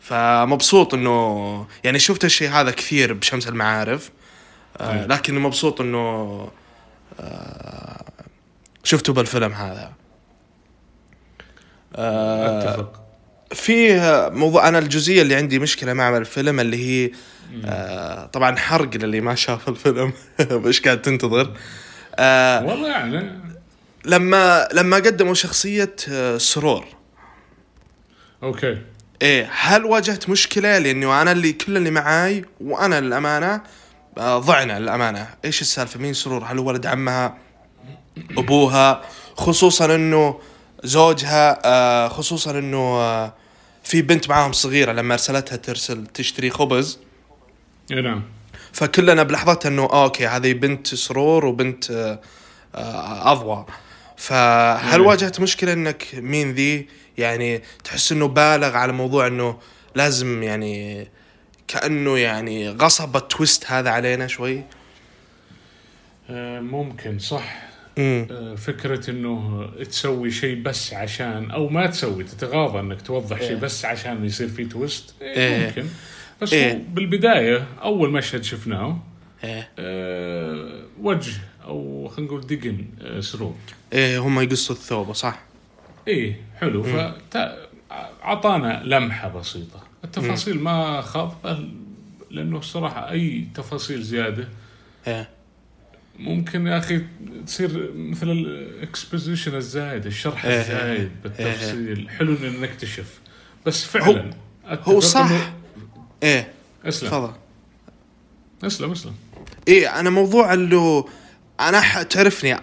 فمبسوط 0.00 0.94
إنه 0.94 1.66
يعني 1.84 1.98
شفت 1.98 2.24
الشيء 2.24 2.48
هذا 2.50 2.70
كثير 2.70 3.12
بشمس 3.12 3.48
المعارف 3.48 4.10
آه 4.80 5.02
أي. 5.02 5.06
لكن 5.06 5.38
مبسوط 5.38 5.80
إنه 5.80 6.48
شفته 8.84 9.12
بالفيلم 9.12 9.52
هذا. 9.52 9.92
آه 11.96 12.58
أتفق. 12.58 13.00
فيه 13.52 14.28
موضوع 14.32 14.68
أنا 14.68 14.78
الجزئية 14.78 15.22
اللي 15.22 15.34
عندي 15.34 15.58
مشكلة 15.58 15.92
مع 15.92 16.16
الفيلم 16.16 16.60
اللي 16.60 16.76
هي 16.76 17.10
آه 17.64 18.26
طبعا 18.26 18.56
حرق 18.56 18.96
للي 18.96 19.20
ما 19.20 19.34
شاف 19.34 19.68
الفيلم. 19.68 20.12
إيش 20.66 20.80
قاعد 20.80 21.02
تنتظر. 21.02 21.56
آه 22.16 22.64
والله 22.64 22.88
يعني. 22.88 23.40
لما 24.04 24.68
لما 24.72 24.96
قدموا 24.96 25.34
شخصية 25.34 25.96
آه 26.10 26.38
سرور. 26.38 26.84
أوكي. 28.42 28.78
إيه 29.22 29.50
هل 29.52 29.84
واجهت 29.84 30.28
مشكلة؟ 30.28 30.78
لأنه 30.78 31.22
أنا 31.22 31.32
اللي 31.32 31.52
كل 31.52 31.76
اللي 31.76 31.90
معاي 31.90 32.44
وأنا 32.60 33.00
للأمانة 33.00 33.54
آه، 33.54 33.62
ضعنا 34.18 34.78
للأمانة. 34.78 35.28
إيش 35.44 35.60
السالفة؟ 35.60 36.00
مين 36.00 36.14
سرور؟ 36.14 36.44
هل 36.44 36.58
هو 36.58 36.68
ولد 36.68 36.86
عمها؟ 36.86 37.36
أبوها؟ 38.38 39.02
خصوصا 39.36 39.94
إنه 39.94 40.40
زوجها 40.84 41.60
آه، 41.64 42.08
خصوصا 42.08 42.50
إنه 42.50 42.78
آه، 42.78 43.34
في 43.84 44.02
بنت 44.02 44.28
معاهم 44.28 44.52
صغيرة 44.52 44.92
لما 44.92 45.14
أرسلتها 45.14 45.56
ترسل 45.56 46.06
تشتري 46.06 46.50
خبز. 46.50 46.98
نعم. 47.90 48.22
فكلنا 48.72 49.22
بلحظتها 49.22 49.68
إنه 49.68 49.82
آه، 49.82 50.04
okay 50.04 50.26
هذه 50.26 50.52
بنت 50.52 50.94
سرور 50.94 51.46
وبنت 51.46 51.90
آه، 51.90 52.20
آه، 52.74 53.32
اضواء 53.32 53.66
فهد. 54.16 55.00
واجهت 55.00 55.40
مشكلة 55.40 55.72
إنك 55.72 56.06
مين 56.14 56.52
ذي؟ 56.52 56.88
يعني 57.18 57.62
تحس 57.84 58.12
إنه 58.12 58.28
بالغ 58.28 58.76
على 58.76 58.92
موضوع 58.92 59.26
إنه 59.26 59.58
لازم 59.94 60.42
يعني 60.42 61.08
كأنه 61.70 62.18
يعني 62.18 62.70
غصب 62.70 63.16
ال 63.16 63.25
twist 63.25 63.70
هذا 63.70 63.90
علينا 63.90 64.26
شوي؟ 64.26 64.62
آه، 66.30 66.60
ممكن 66.60 67.18
صح. 67.18 67.62
امم 67.98 68.26
آه، 68.30 68.54
فكرة 68.54 69.10
إنه 69.10 69.66
تسوي 69.90 70.30
شيء 70.30 70.62
بس 70.62 70.94
عشان 70.94 71.50
أو 71.50 71.68
ما 71.68 71.86
تسوي 71.86 72.24
تتغاضى 72.24 72.80
إنك 72.80 73.02
توضح 73.02 73.38
شيء 73.38 73.50
إيه. 73.50 73.56
بس 73.56 73.84
عشان 73.84 74.24
يصير 74.24 74.48
فيه 74.48 74.68
twist 74.68 75.14
إيه. 75.22 75.34
إيه. 75.36 75.66
ممكن. 75.66 75.84
بس 76.42 76.52
إيه. 76.52 76.84
بالبداية 76.88 77.66
أول 77.82 78.10
مشهد 78.10 78.42
شفناه 78.44 78.98
إيه. 79.44 79.68
آه، 79.78 80.82
وجه 81.00 81.32
أو 81.64 82.08
خلينا 82.08 82.32
نقول 82.32 82.46
دقن 82.46 82.84
آه، 83.02 83.20
سرور. 83.20 83.56
إيه 83.92 84.18
هم 84.18 84.40
يقصوا 84.40 84.76
الثوب 84.76 85.12
صح؟ 85.12 85.40
إيه 86.08 86.40
حلو. 86.60 86.82
فعطانا 87.32 88.82
لمحة 88.84 89.28
بسيطة. 89.28 89.89
التفاصيل 90.04 90.60
ما 90.60 91.04
بل- 91.44 91.72
لأنه 92.30 92.58
الصراحة 92.58 93.10
أي 93.10 93.46
تفاصيل 93.54 94.02
زيادة 94.02 94.48
إيه. 95.06 95.28
ممكن 96.18 96.66
يا 96.66 96.78
أخي 96.78 97.00
تصير 97.46 97.92
مثل 97.94 98.30
الاكسبوزيشن 98.30 99.54
الزايد 99.54 100.06
الشرح 100.06 100.44
إيه. 100.44 100.60
الزايد 100.60 101.10
بالتفصيل. 101.22 102.10
حلو 102.10 102.32
ان 102.34 102.60
نكتشف. 102.60 103.20
بس 103.66 103.84
هو- 103.96 104.02
فعلا 104.02 104.30
أتفق 104.66 104.88
هو 104.88 105.00
صح. 105.00 105.28
إنه- 105.28 106.22
إيه. 106.22 106.52
اسلم. 106.84 107.08
تفضل. 107.10 107.32
اسلم 108.64 108.90
اسلم. 108.92 109.12
إيه 109.68 110.00
أنا 110.00 110.10
موضوع 110.10 110.52
اللي 110.54 111.04
أنا 111.60 112.02
تعرفني 112.02 112.56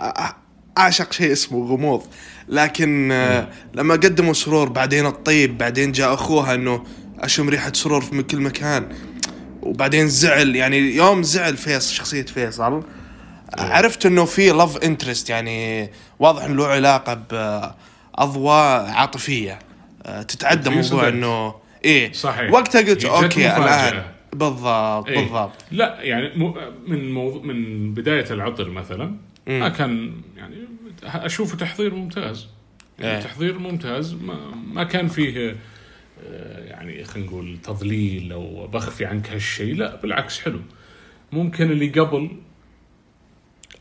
أعشق 0.77 1.11
شيء 1.13 1.31
اسمه 1.31 1.67
غموض. 1.67 2.03
لكن 2.49 3.11
آه، 3.11 3.47
لما 3.73 3.93
قدموا 3.93 4.33
سرور 4.33 4.69
بعدين 4.69 5.05
الطيب 5.05 5.57
بعدين 5.57 5.91
جاء 5.91 6.13
أخوها 6.13 6.53
إنه 6.55 6.85
أشم 7.19 7.49
ريحة 7.49 7.73
سرور 7.73 8.03
من 8.11 8.21
كل 8.21 8.37
مكان 8.41 8.89
وبعدين 9.61 10.07
زعل 10.07 10.55
يعني 10.55 10.77
يوم 10.77 11.23
زعل 11.23 11.57
فيصل 11.57 11.93
شخصية 11.93 12.25
فيصل 12.25 12.83
عرفت 13.57 14.05
إنه 14.05 14.25
في 14.25 14.49
love 14.49 14.77
interest 14.77 15.29
يعني 15.29 15.89
واضح 16.19 16.43
إنه 16.43 16.53
له 16.55 16.67
علاقة 16.67 17.13
بأضواء 17.13 18.89
عاطفية 18.89 19.59
آه، 20.05 20.21
تتعدى 20.21 20.69
موضوع. 20.69 21.07
إنه 21.07 21.55
إيه 21.85 22.13
صحيح. 22.13 22.51
وقتها 22.53 22.81
قلت 22.81 23.05
أوكي 23.05 23.57
الآن. 23.57 24.03
بالضبط 24.33 25.07
إيه. 25.07 25.19
بالضبط 25.19 25.51
لا 25.71 26.01
يعني 26.01 26.31
مو- 26.35 26.57
من 26.87 27.11
موضوع 27.13 27.41
من 27.43 27.93
بداية 27.93 28.25
العطر 28.31 28.69
مثلا 28.69 29.15
ما 29.47 29.69
كان 29.69 30.13
يعني 30.37 30.55
أشوفه 31.03 31.57
تحضير 31.57 31.95
ممتاز 31.95 32.47
يعني 32.99 33.17
إيه. 33.17 33.23
تحضير 33.23 33.59
ممتاز 33.59 34.13
ما, 34.13 34.37
ما 34.73 34.83
كان 34.83 35.07
فيه 35.07 35.55
يعني 36.65 37.03
خلينا 37.03 37.27
نقول 37.27 37.57
تضليل 37.63 38.31
أو 38.31 38.67
بخفي 38.67 39.05
عنك 39.05 39.29
هالشيء. 39.29 39.75
لا 39.75 39.95
بالعكس 39.95 40.39
حلو. 40.39 40.59
ممكن 41.31 41.71
اللي 41.71 41.87
قبل 41.89 42.29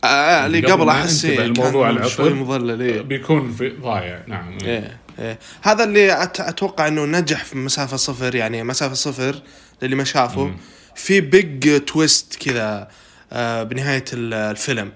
آه 0.03 0.45
اللي 0.45 0.61
قبل 0.61 0.89
أحس 0.89 1.25
انتبه 1.25 1.45
لموضوع 1.45 1.87
كان 1.87 1.97
العطر. 1.97 2.09
شوي 2.11 2.33
مضلل 2.33 2.81
إيه. 2.81 3.01
بيكون 3.01 3.51
في 3.51 3.69
ضايع. 3.69 4.23
نعم. 4.27 4.57
إيه 4.65 4.97
إيه. 5.19 5.39
هذا 5.61 5.83
اللي 5.83 6.23
أتوقع 6.39 6.87
إنه 6.87 7.05
نجح 7.05 7.43
في 7.45 7.57
مسافة 7.57 7.97
صفر 7.97 8.35
يعني 8.35 8.63
مسافة 8.63 8.93
صفر 8.93 9.41
للي 9.81 9.95
ما 9.95 10.03
شافه. 10.03 10.55
في 10.95 11.21
big 11.21 11.79
twist 11.81 12.35
كذا 12.35 12.87
آه، 13.33 13.63
بنهاية 13.63 14.05
ال- 14.13 14.33
الفيلم. 14.33 14.91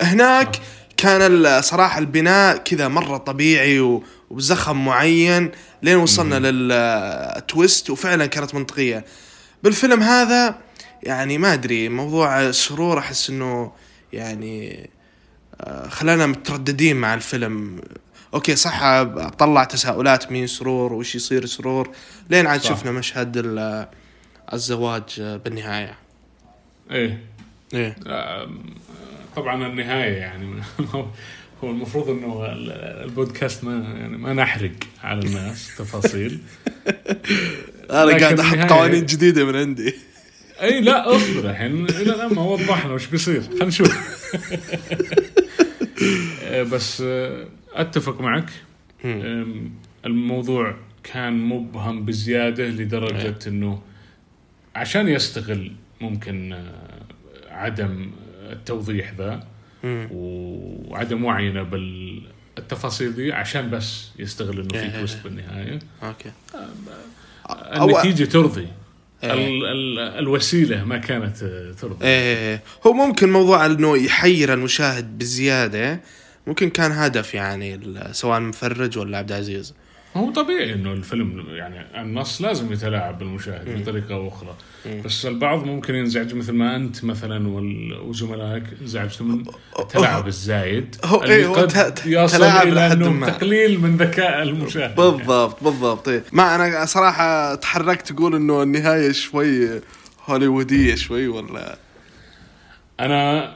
هناك 0.00 0.56
كان 0.96 1.20
الصراحه 1.46 1.98
البناء 1.98 2.56
كذا 2.56 2.88
مرة 2.88 3.16
طبيعي 3.16 3.80
و- 3.80 4.02
وبزخم 4.30 4.84
معين 4.84 5.50
لين 5.82 5.96
وصلنا 5.96 6.38
لل 6.38 6.81
twist 6.81 7.90
وفعلا 7.90 8.26
كانت 8.26 8.54
منطقية. 8.54 9.04
بالفيلم 9.62 10.02
هذا 10.02 10.58
يعني 11.02 11.38
ما 11.38 11.52
أدري 11.52 11.88
موضوع 11.88 12.42
السرور 12.42 12.98
أحس 12.98 13.30
إنه 13.30 13.72
يعني 14.12 14.90
آه، 15.60 15.88
خلانا 15.88 16.26
مترددين 16.26 16.96
مع 16.96 17.14
الفيلم. 17.14 17.80
أوكي 18.34 18.56
صح 18.56 19.02
طلع 19.38 19.64
تساؤلات 19.64 20.32
مين 20.32 20.46
سرور 20.46 20.92
وش 20.92 21.14
يصير 21.14 21.46
سرور 21.46 21.90
لين 22.30 22.46
عاد. 22.46 22.62
شفنا 22.62 22.90
مشهد 22.90 23.36
ال- 23.36 23.86
الزواج 24.52 25.20
بالنهاية. 25.44 25.94
إيه. 26.90 27.24
إيه. 27.74 27.96
طبعا 29.36 29.66
النهاية 29.66 30.16
يعني. 30.16 30.62
هو 31.64 31.70
المفروض 31.70 32.08
إنه 32.10 32.46
ال- 32.52 32.70
البودكاست 33.04 33.64
ما 33.64 33.72
يعني 33.98 34.16
ما 34.16 34.32
نحرق 34.32 34.72
على 35.02 35.26
الناس 35.26 35.76
تفاصيل. 35.76 36.38
أنا 37.90 38.18
قاعد 38.18 38.40
أحط 38.40 38.72
قوانين 38.72 39.06
جديدة 39.06 39.44
من 39.44 39.56
عندي. 39.56 39.94
أي 40.62 40.80
لا 40.80 41.16
أصبر 41.16 41.50
الحين. 41.50 41.84
إلى 41.84 42.14
الآن 42.14 42.34
ما 42.34 42.42
وضحنا 42.42 42.92
وش 42.92 43.06
بيصير. 43.06 43.42
خلينا 43.42 43.64
نشوف. 43.64 43.94
آه، 46.44 46.62
بس 46.62 47.02
آه، 47.06 47.46
أتفق 47.72 48.20
معك. 48.20 48.50
الموضوع 50.06 50.76
كان 51.04 51.32
مبهم 51.38 52.04
بزيادة 52.04 52.64
لدرجة 52.68 53.38
إنه 53.46 53.82
عشان 54.74 55.08
يستغل 55.08 55.72
ممكن 56.00 56.52
آه، 56.52 57.02
عدم 57.50 58.10
التوضيح 58.52 59.12
ذا 59.18 59.46
وعدم 59.84 61.24
وعينا 61.24 61.62
بالتفاصيل 61.62 63.14
دي 63.14 63.32
عشان 63.32 63.70
بس 63.70 64.08
يستغل 64.18 64.60
إنه 64.60 64.68
في 64.68 64.80
إيه. 64.82 64.98
twist 64.98 65.18
بالنهاية. 65.24 65.78
okay. 66.02 66.32
النتيجة 67.50 68.24
ترضي. 68.24 68.68
إيه. 69.24 69.32
ال 69.32 69.66
ال 69.66 69.98
الوسيلة 69.98 70.84
ما 70.84 70.98
كانت 70.98 71.42
آه، 71.42 71.72
ترضي. 71.72 72.06
إيه 72.06 72.62
هو 72.86 72.92
ممكن 72.92 73.32
موضوع 73.32 73.66
إنه 73.66 73.96
يحير 73.96 74.52
المشاهد 74.54 75.18
بزيادة 75.18 76.00
ممكن 76.46 76.70
كان 76.70 76.92
هدف 76.92 77.34
يعني 77.34 77.80
سواء 78.12 78.38
المفرج 78.38 78.98
ولا 78.98 79.18
عبد 79.18 79.32
العزيز. 79.32 79.74
هو 80.16 80.30
طبيعي 80.30 80.72
إنه 80.74 80.92
الفيلم 80.92 81.44
يعني 81.50 82.00
النص 82.02 82.42
لازم 82.42 82.72
يتلاعب 82.72 83.18
بالمشاهد 83.18 83.82
بطريقة 83.82 84.14
أو 84.14 84.28
أخرى. 84.28 84.54
بس 85.04 85.26
البعض 85.26 85.64
ممكن 85.64 85.94
ينزعج 85.94 86.34
مثل 86.34 86.52
ما 86.52 86.76
أنت 86.76 87.04
مثلا 87.04 87.48
وزملائك 88.02 88.62
انزعجتوا 88.80 89.26
من 89.26 89.44
التلاعب 89.78 90.26
الزايد 90.26 90.96
هو- 91.04 91.22
اللي 91.22 91.46
هو 91.46 91.54
قد 91.54 91.98
يصل 92.06 92.42
إلى 92.42 92.92
إنه. 92.92 93.26
تقليل 93.30 93.80
من 93.80 93.96
ذكاء 93.96 94.42
المشاهد. 94.42 94.94
بالضبط 94.96 95.64
بالضبط. 95.64 96.08
إيه. 96.08 96.24
ما 96.32 96.54
أنا 96.54 96.84
صراحة 96.84 97.54
تحركت 97.54 98.12
تقول 98.12 98.34
إنه 98.34 98.62
النهاية 98.62 99.12
شوي 99.12 99.80
هوليوودية 100.26 100.94
شوي 100.94 101.28
ولا؟ 101.28 101.78
أنا 103.00 103.52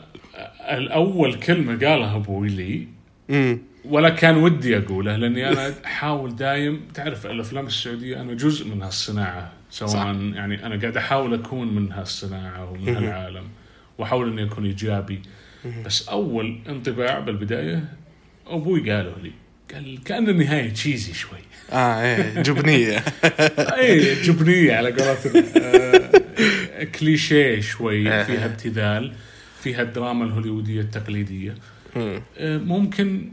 الأول 0.71 1.35
كلمة 1.35 1.73
قالها 1.89 2.17
أبوي 2.17 2.49
لي 2.49 2.89
امم 3.31 3.59
ولا 3.85 4.09
كان 4.09 4.37
ودي 4.37 4.79
أقوله 4.79 5.17
لأني 5.17 5.49
أنا 5.49 5.75
أحاول 5.85 6.37
دايم 6.37 6.81
تعرف 6.95 7.27
الأفلام 7.27 7.67
السعودية 7.67 8.21
أنا 8.21 8.35
جزء 8.35 8.69
من 8.69 8.83
هالصناعة 8.83 9.53
سواء 9.71 9.91
صح. 9.91 10.07
يعني 10.35 10.67
أنا 10.67 10.81
قاعد 10.81 10.97
أحاول 10.97 11.35
أكون 11.35 11.75
من 11.75 11.93
هالصناعة 11.93 12.71
ومن 12.71 12.97
هالعالم 12.97 13.45
وأحاول 13.99 14.29
إني 14.29 14.45
أكون 14.45 14.67
إيجابي. 14.67 15.23
بس 15.87 16.09
أول 16.09 16.59
انطباع 16.69 17.19
بالبداية 17.19 17.85
أبوي 18.47 18.91
قاله 18.91 19.15
لي 19.23 19.33
قال 19.75 20.03
كأن 20.05 20.29
النهاية 20.29 20.71
تشيزي 20.71 21.15
شوي. 21.15 21.39
آه 21.73 22.03
إيه 22.03 22.43
جبنية. 22.43 22.99
اي 23.79 24.23
جبنية 24.23 24.77
على 24.77 24.91
قولتهم. 24.93 25.45
آه، 25.57 26.85
كليشيه 26.85 27.61
شوي 27.61 28.25
فيها 28.25 28.47
ابتذال 28.47 29.13
فيها 29.63 29.83
الدراما 29.83 30.25
الهوليودية 30.25 30.81
التقليدية. 30.81 31.55
آه، 31.97 32.23
ممكن 32.59 33.33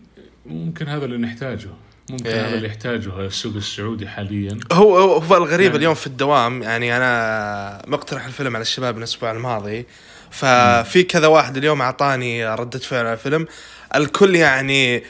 ممكن 0.51 0.87
هذا 0.87 1.05
اللي 1.05 1.17
نحتاجه. 1.17 1.67
ممكن 2.09 2.25
إيه. 2.25 2.47
هذا 2.47 2.55
اللي 2.55 2.67
يحتاجه 2.67 3.19
السوق 3.25 3.55
السعودي 3.55 4.07
حاليا. 4.07 4.59
هو 4.71 4.97
هو 4.97 5.37
الغريب 5.37 5.61
يعني- 5.65 5.77
اليوم 5.77 5.93
في 5.93 6.07
الدوام 6.07 6.63
يعني 6.63 6.97
أنا 6.97 7.81
مقترح 7.87 8.25
الفيلم 8.25 8.55
على 8.55 8.61
الشباب 8.61 8.97
الأسبوع 8.97 9.31
الماضي 9.31 9.85
ففي 10.31 11.03
كذا 11.03 11.27
واحد 11.27 11.57
اليوم 11.57 11.81
أعطاني 11.81 12.47
ردة 12.55 12.79
فعل 12.79 13.05
على 13.05 13.13
الفيلم. 13.13 13.47
الكل 13.95 14.35
يعني 14.35 15.03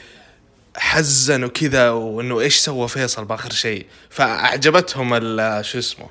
حزن 0.76 1.44
وكذا 1.44 1.90
وإنه 1.90 2.40
إيش 2.40 2.56
سوى 2.56 2.88
فيصل 2.88 3.24
بآخر 3.24 3.50
شيء؟ 3.52 3.86
فأعجبتهم 4.10 5.14
ال- 5.14 5.64
شو 5.64 5.78
اسمه 5.78 6.06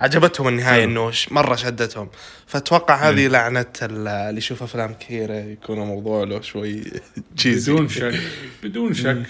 عجبتهم 0.00 0.48
النهاية. 0.48 0.84
إنه 0.84 1.12
مرة 1.30 1.54
شدتهم. 1.56 2.08
فأتوقع 2.46 3.08
هذه 3.08 3.26
لعنة 3.26 3.66
ال- 3.82 4.08
اللي 4.08 4.38
يشوف 4.38 4.62
أفلام 4.62 4.94
كثيرة 5.00 5.34
يكون 5.34 5.82
الموضوع 5.82 6.24
له 6.24 6.40
شوي 6.40 6.82
تشيزي 7.36 7.72
بدون 7.72 7.88
شك. 7.88 8.20
بدون 8.62 8.94
شك. 8.94 9.22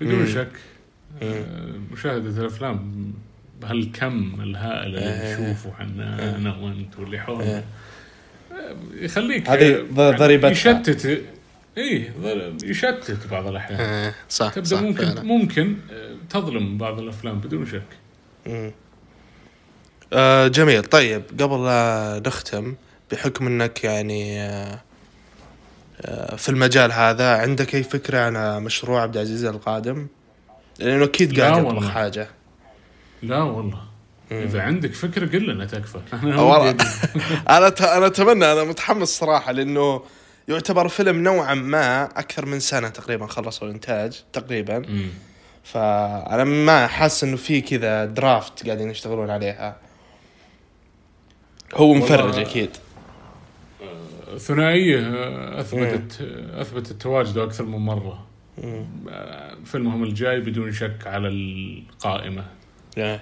بدون 0.00 0.26
شك. 0.26 0.48
آه، 1.22 1.44
مشاهدة 1.92 2.40
الأفلام 2.40 3.12
بهالكم 3.62 4.40
الهائل 4.42 4.86
اللي 4.96 5.22
إيه. 5.22 5.34
نشوفه 5.52 5.72
إحنا 5.72 6.36
أنا 6.36 6.56
وأنت 6.56 6.98
واللي 6.98 7.18
حولنا 7.18 7.44
إيه. 7.56 7.64
آه، 8.52 8.76
يخليك 8.94 9.50
هذه 9.50 9.74
آه، 9.74 9.82
ض- 9.92 10.16
ضريبتها. 10.16 10.50
يشتت. 10.50 11.22
إيه 11.78 12.12
يشتت 12.64 13.26
بعض 13.30 13.46
الأحيان. 13.46 13.80
آه، 13.80 14.14
صح 14.28 14.52
تبدأ 14.52 14.68
صح 14.68 14.80
ممكن 14.82 15.04
فعلا. 15.06 15.22
ممكن 15.22 15.76
آه، 15.92 16.14
تظلم 16.30 16.78
بعض 16.78 16.98
الأفلام 17.00 17.38
بدون 17.40 17.66
شك. 17.66 17.82
آه 20.12 20.48
جميل. 20.48 20.82
طيب 20.84 21.22
قبل 21.40 21.64
لا 21.64 22.22
نختم 22.26 22.74
بحكم 23.12 23.46
إنك 23.46 23.84
يعني 23.84 24.40
آه 24.42 24.80
آه 26.02 26.36
في 26.36 26.48
المجال 26.48 26.92
هذا 26.92 27.36
عندك 27.36 27.74
أي 27.74 27.82
فكرة 27.82 28.18
عن 28.20 28.62
مشروع 28.62 29.02
عبد 29.02 29.16
العزيز 29.16 29.44
القادم؟ 29.44 30.06
لأنه 30.78 31.04
أكيد 31.04 31.40
قاعد 31.40 31.64
يطبخ. 31.64 31.88
حاجة. 31.90 32.28
لا 33.22 33.42
والله. 33.42 33.78
إذا 34.32 34.62
عندك 34.62 34.94
فكرة 34.94 35.26
قل 35.26 35.46
لنا 35.46 35.64
تكفى. 35.64 35.98
أنا 37.56 37.68
ت- 37.68 37.80
أنا 37.82 38.06
أتمنى 38.06 38.52
أنا 38.52 38.64
متحمس 38.64 39.08
صراحة 39.08 39.52
لأنه 39.52 40.02
يعتبر 40.48 40.88
فيلم 40.88 41.22
نوعا 41.22 41.54
ما 41.54 42.04
أكثر 42.04 42.46
من 42.46 42.60
سنة 42.60 42.88
تقريبا 42.88 43.26
خلصوا 43.26 43.68
الإنتاج 43.68 44.22
تقريبا. 44.32 44.78
مم. 44.78 45.08
فأنا 45.64 46.44
ما 46.44 46.86
حاسس 46.86 47.24
إنه 47.24 47.36
في 47.36 47.60
كذا 47.60 48.04
درافت 48.04 48.66
قاعدين 48.66 48.90
يشتغلون 48.90 49.30
عليها. 49.30 49.76
هو 51.76 51.94
مفرج 51.94 52.38
أكيد. 52.38 52.70
ثنائية 54.38 55.00
آه، 55.00 55.60
أثبتت 55.60 56.20
آه، 56.20 56.62
أثبتت 56.62 56.92
تواجده 56.92 57.44
أكثر 57.44 57.64
من 57.64 57.78
مرة. 57.78 58.26
آه، 58.64 59.56
فيلمهم 59.64 60.04
الجاي 60.04 60.40
بدون 60.40 60.72
شك 60.72 61.06
على 61.06 61.28
القائمة. 61.28 62.44
Yeah. 62.98 63.20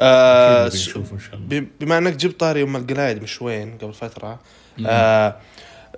آه 0.00 0.70
بما 1.80 1.98
إنك 1.98 2.16
جبت 2.16 2.40
طاري 2.40 2.62
ام 2.62 2.76
القلايد 2.76 3.22
مشوين 3.22 3.78
قبل 3.78 3.92
فترة 3.92 4.38
آه 4.86 5.36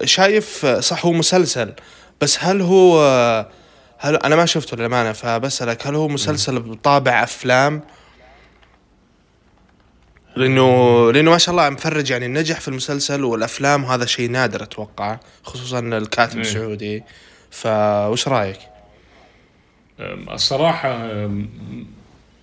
شايف 0.04 0.66
صح 0.66 1.06
هو 1.06 1.12
مسلسل 1.12 1.72
بس 2.20 2.44
هل 2.44 2.60
هو 2.60 3.00
هل 3.98 4.16
أنا 4.16 4.36
ما 4.36 4.46
شفته 4.46 4.76
للأمانة 4.76 5.12
فبسألك 5.12 5.86
هل 5.86 5.94
هو 5.94 6.08
مسلسل 6.08 6.58
بطابع 6.58 7.22
أفلام؟ 7.22 7.82
لأنه 10.36 11.12
لأنه 11.12 11.30
ما 11.30 11.38
شاء 11.38 11.54
الله 11.54 11.70
مفرج 11.70 12.10
يعني 12.10 12.28
نجح 12.28 12.60
في 12.60 12.68
المسلسل 12.68 13.24
والأفلام 13.24 13.84
وهذا 13.84 14.06
شيء 14.06 14.30
نادر 14.30 14.62
أتوقع 14.62 15.18
خصوصا 15.42 15.78
الكاتب 15.78 16.36
إيه. 16.36 16.44
سعودي 16.44 17.02
فوش 17.50 18.28
رأيك؟ 18.28 18.58
أم، 20.00 21.48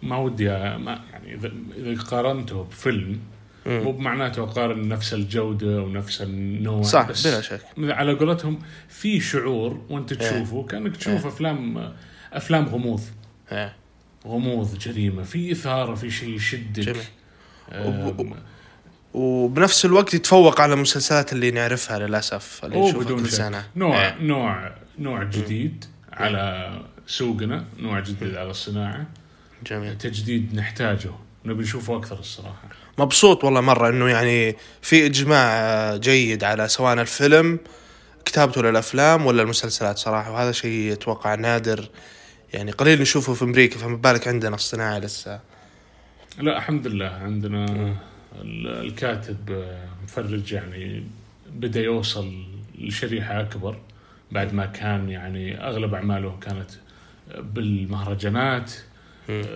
ما 0.03 0.17
ودي 0.17 0.49
ما 0.49 0.99
يعني 1.13 1.35
إذا 1.77 2.01
قارنته 2.01 2.63
بفيلم 2.63 3.19
مو 3.65 3.91
بمعناته 3.91 4.43
أقارن 4.43 4.87
نفس 4.87 5.13
الجودة 5.13 5.81
ونفس 5.81 6.21
النوع 6.21 6.81
صح 6.81 7.09
بس 7.09 7.27
بلا 7.27 7.41
شك 7.41 7.61
على 7.77 8.13
قولتهم 8.13 8.59
في 8.89 9.19
شعور 9.19 9.81
وأنت 9.89 10.13
تشوفه 10.13 10.63
كأنك 10.63 10.97
تشوف 10.97 11.25
أفلام 11.25 11.93
أفلام 12.33 12.65
غموض 12.65 13.01
إيه. 13.51 13.75
غموض 14.27 14.77
جريمة 14.77 15.23
في 15.23 15.51
إثارة 15.51 15.95
في 15.95 16.11
شيء 16.11 16.29
يشدك 16.29 16.79
جميل. 16.83 17.03
وبنفس 19.13 19.85
الوقت 19.85 20.13
يتفوق 20.13 20.61
على 20.61 20.73
المسلسلات 20.73 21.33
اللي 21.33 21.51
نعرفها 21.51 21.99
للأسف 21.99 22.59
اللي 22.63 22.79
نشوفها 22.79 23.03
بدون 23.03 23.19
كل 23.23 23.29
سنة. 23.29 23.63
نوع 23.75 24.05
إيه. 24.05 24.15
نوع 24.21 24.71
نوع 24.99 25.23
جديد 25.23 25.85
على 26.13 26.71
سوقنا 27.07 27.65
نوع 27.79 27.99
جديد 27.99 28.35
على 28.35 28.49
الصناعة. 28.49 29.05
جميل. 29.65 29.97
تجديد 29.97 30.55
نحتاجه. 30.55 31.11
نبي 31.45 31.63
نشوفه 31.63 31.97
أكثر 31.97 32.19
الصراحة. 32.19 32.67
مبسوط 32.97 33.43
والله 33.43 33.61
مرة 33.61 33.89
إنه 33.89 34.09
يعني 34.09 34.55
في 34.81 35.05
إجماع 35.05 35.95
جيد 35.95 36.43
على 36.43 36.67
سواء 36.67 36.93
الفيلم 36.93 37.59
كتابته 38.25 38.61
للأفلام 38.61 39.25
ولا 39.25 39.43
المسلسلات 39.43 39.97
صراحة 39.97 40.31
وهذا 40.31 40.51
شيء 40.51 40.93
أتوقع 40.93 41.35
نادر 41.35 41.89
يعني 42.53 42.71
قليل 42.71 43.01
نشوفه 43.01 43.33
في 43.33 43.43
أمريكا 43.43 43.77
فما 43.77 43.95
بالك 43.95 44.27
عندنا 44.27 44.55
الصناعة 44.55 44.99
لسه. 44.99 45.39
لا 46.39 46.57
الحمد 46.57 46.87
لله 46.87 47.05
عندنا 47.05 47.65
ال- 48.41 48.67
الكاتب 48.67 49.37
آه، 49.51 49.87
مفرج 50.03 50.51
يعني 50.53 51.03
بدا 51.51 51.81
يوصل 51.81 52.33
لشريحه 52.79 53.41
اكبر 53.41 53.77
بعد 54.31 54.53
ما 54.53 54.65
كان 54.65 55.09
يعني 55.09 55.57
اغلب 55.67 55.93
اعماله 55.93 56.37
كانت 56.41 56.69
بالمهرجانات 57.39 58.71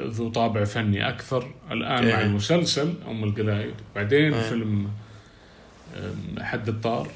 ذو 0.06 0.30
طابع 0.30 0.64
فني 0.64 1.10
أكثر. 1.10 1.52
الان 1.72 2.08
مع 2.08 2.20
إيه. 2.20 2.26
المسلسل 2.26 2.94
ام 3.08 3.24
القلايد 3.24 3.74
بعدين 3.96 4.34
إيه. 4.34 4.50
فيلم 4.50 4.92
حد 6.40 6.70
الطار. 6.70 7.08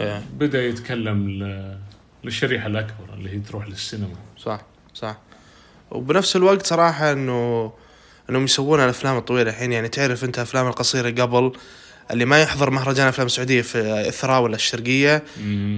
إيه. 0.00 0.22
بدا 0.38 0.64
يتكلم 0.66 1.28
للشريحه 2.24 2.66
الاكبر 2.66 3.14
اللي 3.14 3.30
هي 3.30 3.38
تروح 3.40 3.68
للسينما. 3.68 4.14
صح 4.38 4.60
صح. 4.94 5.18
وبنفس 5.90 6.36
الوقت 6.36 6.66
صراحة 6.66 7.12
إنه 7.12 7.72
انهم 8.30 8.44
يسوون 8.44 8.80
الافلام 8.80 9.16
الطويلة 9.16 9.50
الحين. 9.50 9.72
يعني 9.72 9.88
تعرف 9.88 10.24
انت 10.24 10.38
افلام 10.38 10.66
القصيرة 10.66 11.10
قبل 11.22 11.52
اللي 12.10 12.24
ما 12.24 12.42
يحضر 12.42 12.70
مهرجان 12.70 13.06
أفلام 13.06 13.28
سعوديه 13.28 13.62
في 13.62 14.08
اثرا 14.08 14.38
ولا 14.38 14.54
الشرقية. 14.54 15.24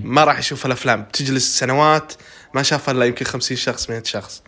ما 0.05 0.25
راح 0.25 0.39
يشوف 0.39 0.67
الأفلام. 0.67 1.07
تجلس 1.13 1.59
سنوات 1.59 2.13
ما 2.55 2.63
شاف 2.63 2.91
إلا 2.91 3.05
يمكن 3.05 3.25
50 3.25 3.57
شخص 3.57 3.91
100 3.91 4.03
شخص. 4.03 4.43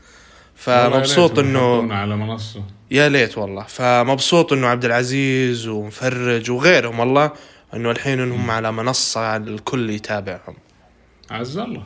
فمبسوط 0.54 1.38
إنه 1.38 1.94
على 1.94 2.16
منصة. 2.16 2.62
يا 2.90 3.08
ليت 3.08 3.38
والله. 3.38 3.62
فمبسوط 3.62 4.52
إنه 4.52 4.66
عبد 4.66 4.84
العزيز 4.84 5.66
ومفرج 5.66 6.50
وغيرهم 6.50 7.00
والله 7.00 7.30
إنه 7.74 7.90
الحين 7.90 8.20
إنهم 8.20 8.50
على 8.50 8.72
منصة 8.72 9.36
الكل 9.36 9.90
يتابعهم. 9.90 10.56
عز 11.30 11.58
الله. 11.58 11.82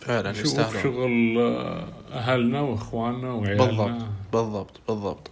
فعلا 0.00 0.32
شوف 0.32 0.44
يستاهلون. 0.44 0.82
شغل 0.82 1.38
آه، 1.38 1.88
أهلنا 2.12 2.60
وإخواننا 2.60 3.32
وعيالنا. 3.32 3.66
بالضبط. 3.66 4.06
بالضبط 4.42 4.80
بالضبط. 4.88 5.30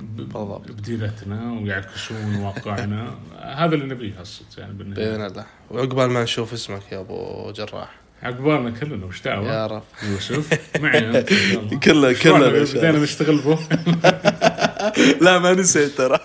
بالضبط. 0.00 0.70
بديرتنا 0.70 1.52
ويعكسون 1.52 2.36
واقعنا. 2.36 3.14
هذا 3.60 3.74
اللي 3.74 3.86
نبيه 3.94 4.20
هسه 4.20 4.42
يعني 4.58 4.72
بالنهاية. 4.72 5.08
بإذن 5.10 5.26
الله. 5.26 5.46
وعقبال 5.70 6.10
ما 6.10 6.22
نشوف 6.22 6.52
اسمك 6.52 6.92
يا 6.92 7.00
أبو 7.00 7.50
جراح. 7.50 8.00
عقبالنا 8.22 8.70
كلنا 8.70 9.06
وش 9.06 9.18
يا 9.18 9.22
دعوه 9.24 9.66
رب. 9.66 9.82
يوسف 10.02 10.60
معي 10.82 11.24
شاء 12.14 12.36
الله. 12.36 12.50
بدينا 12.80 12.98
نشتغل 12.98 13.38
به 13.38 13.58
لا 15.24 15.38
ما 15.38 15.52
نسيت 15.54 15.90
ترى. 15.98 16.18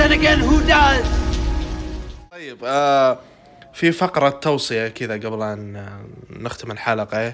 Then 0.00 0.12
again, 0.12 0.40
who 0.40 0.56
does? 0.68 1.06
طيب 2.32 2.58
آه 2.64 3.18
في 3.74 3.92
فقرة 3.92 4.28
توصية 4.30 4.88
كذا 4.88 5.14
قبل 5.14 5.42
أن 5.42 5.86
نختم 6.30 6.70
الحلقة. 6.70 7.32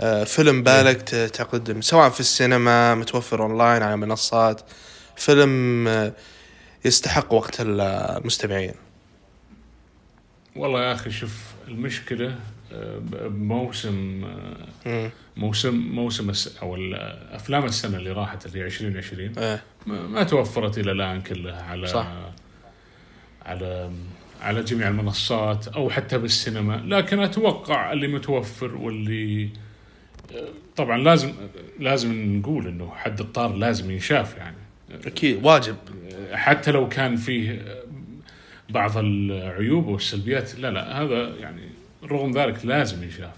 آه 0.00 0.24
فيلم 0.24 0.62
بالك 0.62 1.02
ت- 1.02 1.14
تعتقد 1.14 1.70
إنه 1.70 1.80
سواء 1.80 2.10
في 2.10 2.20
السينما 2.20 2.94
متوفر 2.94 3.42
أونلاين 3.42 3.82
على 3.82 3.96
منصات. 3.96 4.60
فيلم 5.16 5.88
آه 5.88 6.12
يستحق 6.84 7.32
وقت 7.32 7.56
المستمعين. 7.60 8.74
والله 10.56 10.84
يا 10.84 10.92
أخي 10.92 11.10
شوف 11.10 11.32
المشكلة 11.68 12.34
موسم 15.36 15.74
موسم 15.94 16.30
الس- 16.30 16.58
أو 16.62 16.76
أفلام 17.32 17.64
السنة 17.64 17.96
اللي 17.96 18.12
راحت 18.12 18.46
اللي 18.46 18.58
هي 18.60 18.64
2020 18.64 19.38
إيه. 19.38 19.62
ما 19.86 20.22
توفرت 20.22 20.78
إلى 20.78 20.92
الآن 20.92 21.20
كلها 21.20 21.62
على 21.62 21.86
صح. 21.86 22.06
على 23.46 23.90
على 24.42 24.62
جميع 24.62 24.88
المنصات 24.88 25.68
أو 25.68 25.90
حتى 25.90 26.18
بالسينما. 26.18 26.82
لكن 26.86 27.20
أتوقع 27.20 27.92
اللي 27.92 28.08
متوفر 28.08 28.74
واللي 28.76 29.48
طبعا 30.76 30.98
لازم 30.98 31.32
لازم 31.78 32.36
نقول 32.38 32.66
إنه 32.66 32.90
حد 32.96 33.20
الطار 33.20 33.54
لازم 33.54 33.90
ينشاف 33.90 34.36
يعني. 34.36 34.56
أكيد 35.06 35.44
واجب. 35.46 35.76
حتى 36.32 36.70
لو 36.72 36.88
كان 36.88 37.16
فيه 37.16 37.64
بعض 38.70 38.98
العيوب 38.98 39.86
والسلبيات 39.86 40.54
لا 40.58 40.70
لا 40.70 41.02
هذا 41.02 41.34
يعني 41.40 41.62
رغم 42.10 42.32
ذلك 42.38 42.64
لازم 42.64 43.02
ينشاف 43.02 43.30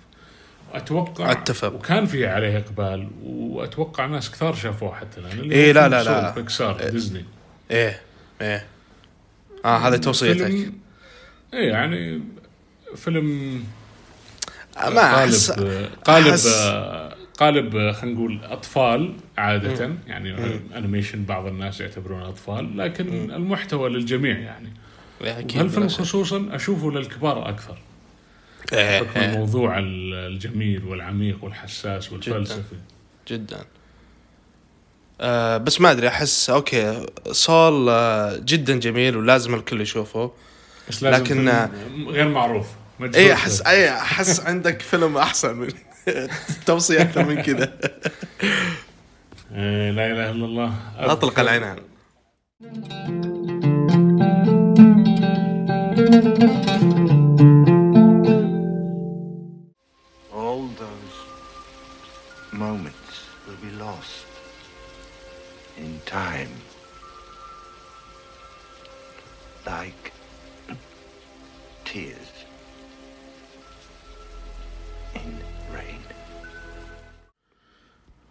أتوقع 0.74 1.32
أتفق. 1.32 1.74
وكان 1.74 2.06
فيه 2.06 2.28
عليه 2.28 2.58
إقبال 2.58 3.08
وأتوقع 3.24 4.06
ناس 4.06 4.30
كثار 4.30 4.54
شافوه 4.54 4.94
حتى 4.94 5.20
الآن 5.20 5.38
اللي 5.38 5.54
إيه، 5.54 5.68
هو 5.70 5.74
لا، 5.74 5.88
لا، 5.88 6.02
لا. 6.02 6.34
بيكسار 6.34 6.90
ديزني. 6.90 7.24
إيه 7.70 8.00
إيه. 8.40 8.64
آه 9.64 9.76
هذه 9.76 9.96
توصيتك. 9.96 10.72
إيه 11.54 11.68
يعني 11.68 12.20
فيلم 12.96 13.24
ما 14.88 15.00
أحس 15.24 15.50
قالب 15.50 15.88
قالب 16.04 16.34
أحس- 16.36 17.18
قالب 17.38 17.92
خلينا 17.92 18.16
نقول 18.16 18.40
أطفال 18.44 19.14
عادة. 19.38 19.90
يعني 20.06 20.34
animation 20.76 21.24
بعض 21.24 21.46
الناس 21.46 21.80
يعتبرونه 21.80 22.28
أطفال 22.28 22.78
لكن 22.78 23.30
المحتوى 23.30 23.90
للجميع 23.90 24.38
يعني. 24.38 24.72
إيه، 25.24 25.68
شك. 25.68 25.86
خصوصا 26.00 26.48
أشوفه 26.52 26.90
للكبار 26.90 27.48
أكثر. 27.48 27.78
إيه 28.72 28.98
بحكم 28.98 29.20
إيه 29.20 29.26
الموضوع 29.32 29.78
ال- 29.78 30.14
الجميل 30.14 30.84
والعميق 30.84 31.44
والحساس 31.44 32.12
والفلسفي. 32.12 32.76
جدا. 33.28 33.64
آه 35.20 35.56
بس 35.56 35.80
ما 35.80 35.90
أدري 35.90 36.08
أحس 36.08 36.50
okay 36.50 37.06
Soul 37.32 37.88
آه 37.88 38.36
جدا 38.44 38.78
جميل 38.78 39.16
ولازم 39.16 39.54
الكل 39.54 39.80
يشوفه. 39.80 40.32
بس 40.88 41.02
لازم 41.02 41.24
لكن- 41.24 41.48
غير 42.08 42.28
معروف. 42.28 42.66
اي 43.14 43.32
أحس 43.32 43.60
اي 43.62 43.90
أحس 43.90 44.40
عندك 44.40 44.82
فيلم 44.82 45.16
أحسن 45.18 45.56
من 45.56 45.68
توصية 46.66 47.02
أكثر 47.02 47.24
من 47.24 47.42
كذا. 47.42 47.64
لا 49.50 50.06
إله 50.12 50.30
إلا 50.30 50.44
الله. 50.44 50.72
اطلق 50.98 51.38
العنان 51.40 51.78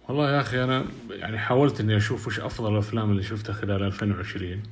والله 0.07 0.31
يا 0.35 0.41
أخي 0.41 0.63
أنا 0.63 0.85
يعني 1.09 1.37
حاولت 1.39 1.79
إني 1.79 1.97
أشوف 1.97 2.27
وش 2.27 2.39
أفضل 2.39 2.73
الأفلام 2.73 3.11
اللي 3.11 3.23
شفتها 3.23 3.53
خلال 3.53 3.83
2020 3.83 4.63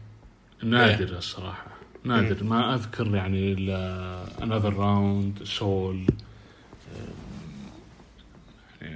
نادر 0.64 1.18
الصراحة. 1.18 1.66
نادر. 2.04 2.44
ما 2.44 2.76
أذكر 2.76 3.16
يعني 3.16 3.54
إلا 3.54 4.44
Another 4.44 4.74
Round 4.74 5.44
Soul 5.44 6.06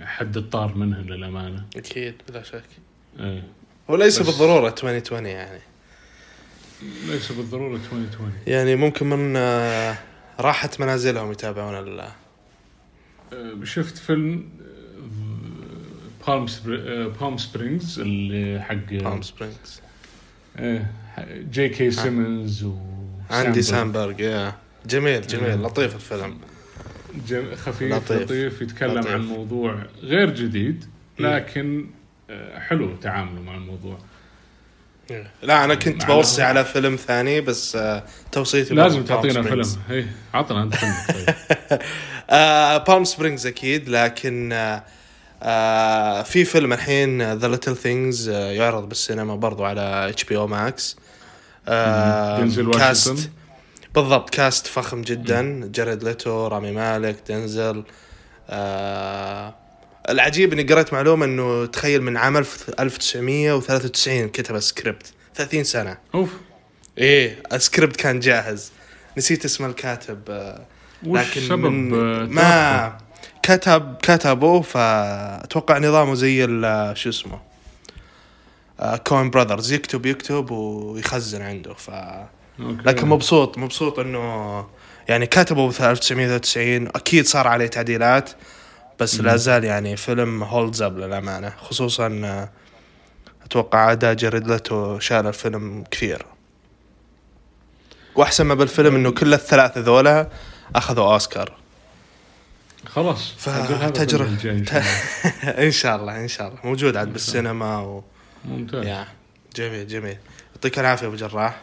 حد 0.03 0.37
الطار 0.37 0.75
منها 0.75 1.01
للأمانة. 1.01 1.65
أكيد 1.75 2.15
بلا 2.29 2.43
شك. 2.43 2.63
إيه. 3.19 3.43
وليس 3.87 4.19
بس- 4.19 4.27
بالضرورة 4.27 4.67
2020 4.67 5.25
يعني. 5.25 5.59
ليس 7.07 7.31
بالضرورة 7.31 7.75
2020 7.75 8.33
يعني 8.47 8.75
ممكن 8.75 9.09
من 9.09 9.33
آه، 9.37 9.97
راحة 10.39 10.69
منازلهم 10.79 11.31
يتابعون 11.31 11.75
ال 11.87 11.99
آه، 13.33 13.63
شفت 13.63 13.97
فيلم 13.97 14.49
Palm 16.27 16.45
Palm 17.19 17.37
Springs 17.37 17.99
اللي 17.99 18.61
حق 18.63 18.73
Palm 18.75 19.21
Springs 19.21 19.81
إيه، 20.59 20.91
J.K. 21.51 21.91
Simmons 21.91 22.63
و 22.63 22.75
Andy 23.31 23.61
Samberg 23.61 24.21
يا 24.21 24.53
جميل 24.85 25.27
جميل. 25.27 25.61
لطيف 25.63 25.95
الفيلم 25.95 26.37
جم- 27.27 27.55
خفيف 27.55 27.93
لطيف. 27.93 28.21
لطيف, 28.21 28.61
يتكلم 28.61 28.97
لطيف. 28.99 29.11
عن 29.11 29.21
موضوع 29.25 29.83
غير 30.03 30.29
جديد. 30.29 30.85
لكن 31.19 31.87
آه، 32.29 32.59
حلو 32.59 32.95
تعامله 32.95 33.41
مع 33.41 33.55
الموضوع 33.55 33.97
لا 35.43 35.63
أنا 35.63 35.75
كنت 35.75 36.05
بوصي. 36.05 36.41
على 36.41 36.65
فيلم 36.65 36.95
ثاني 36.95 37.41
بس 37.41 37.75
آه، 37.75 38.03
توصيتي 38.31 38.73
لازم 38.73 39.03
تعطينا. 39.03 39.41
فيلم 39.43 39.63
إيه 39.91 40.07
عطنا 40.33 40.63
أنت 40.63 40.75
فيلم 40.75 40.93
طيب 41.09 41.35
آه 42.29 42.77
Palm 42.77 43.03
Springs 43.03 43.47
أكيد 43.47 43.89
لكن 43.89 44.51
آه 44.53 44.83
آه 45.43 46.23
في 46.23 46.45
فيلم 46.45 46.73
الحين 46.73 47.33
The 47.33 47.47
Little 47.47 47.75
Things 47.75 48.29
يعرض 48.29 48.89
بالسينما 48.89 49.35
برضو 49.35 49.63
على 49.65 50.09
HBO 50.09 50.37
Max 50.37 50.97
cast 51.65 53.07
واشنطن. 53.07 53.29
بالضبط 53.95 54.29
cast 54.29 54.67
فخم 54.67 55.01
جدا. 55.01 55.69
جاريد 55.73 56.03
ليتو 56.03 56.47
رامي 56.47 56.71
مالك 56.71 57.15
دنزل 57.29 57.83
آه 58.49 59.55
العجيب 60.09 60.53
إني 60.53 60.63
قريت 60.63 60.93
معلومة 60.93 61.25
إنه 61.25 61.65
تخيل 61.65 62.01
من 62.01 62.17
عام 62.17 62.37
1993 62.37 64.29
كتب 64.29 64.55
السكريبت 64.55 65.13
30 65.35 65.63
سنة. 65.63 65.97
أوف. 66.15 66.29
إيه 66.97 67.43
السكريبت 67.53 67.95
كان 67.95 68.19
جاهز. 68.19 68.71
نسيت 69.17 69.45
اسم 69.45 69.65
الكاتب 69.65 70.19
آه 70.29 70.65
لكن 71.03 71.59
من 71.59 71.93
آه، 71.93 72.25
ما 72.25 72.97
كتب 73.57 73.95
كتبه 74.01 74.61
فأتوقع 74.61 75.77
نظامه 75.77 76.13
زي 76.15 76.45
ال- 76.45 76.97
شو 76.97 77.09
اسمه 77.09 77.39
Coen 79.07 79.29
Brothers 79.29 79.71
يكتب 79.71 80.05
يكتب 80.05 80.51
ويخزن 80.51 81.41
عنده 81.41 81.73
ف 81.73 81.89
okay. 81.89 82.81
لكن 82.85 83.07
مبسوط 83.07 83.57
مبسوط 83.57 83.99
إنه 83.99 84.67
يعني 85.07 85.25
كتبه 85.25 85.69
في 85.69 85.89
1993 85.91 86.87
أكيد 86.87 87.25
صار 87.27 87.47
عليه 87.47 87.67
تعديلات 87.67 88.29
بس 88.99 89.19
لا 89.19 89.35
زال 89.35 89.63
يعني 89.63 89.97
فيلم 89.97 90.43
holds 90.43 90.81
up 90.81 90.97
للأمانة. 90.97 91.49
خصوصا 91.61 92.21
آه، 92.25 92.49
أتوقع 93.45 93.91
اداء 93.91 94.13
جاريد 94.13 94.47
ليتو 94.47 94.99
شال 94.99 95.27
الفيلم 95.27 95.83
كثير. 95.91 96.25
وأحسن 98.15 98.45
ما 98.45 98.53
بالفيلم 98.53 98.95
إنه 98.95 99.11
كل 99.11 99.33
الثلاثة 99.33 99.81
ذولا 99.81 100.27
أخذوا 100.75 101.13
أوسكار 101.13 101.53
خلاص 101.53 101.53
ف- 101.53 101.57
أجل 101.57 101.57
هذا 101.57 101.57
تجربة. 101.57 101.57
الفيلم 101.57 102.57
الجاي 102.59 102.68
إن 102.68 102.68
شاء 102.87 103.03
الله. 103.03 103.17
إن 105.65 105.71
شاء 105.71 105.95
الله 105.95 106.21
إن 106.21 106.27
شاء 106.27 106.47
الله. 106.47 106.59
موجود 106.63 106.97
عاد 106.97 107.13
بالسينما 107.13 107.79
و... 107.79 108.03
ممتاز. 108.45 108.85
يا 108.85 109.07
جميل 109.55 109.87
جميل. 109.87 110.17
يعطيك 110.55 110.79
العافية 110.79 111.07
أبو 111.07 111.15
جراح. 111.15 111.61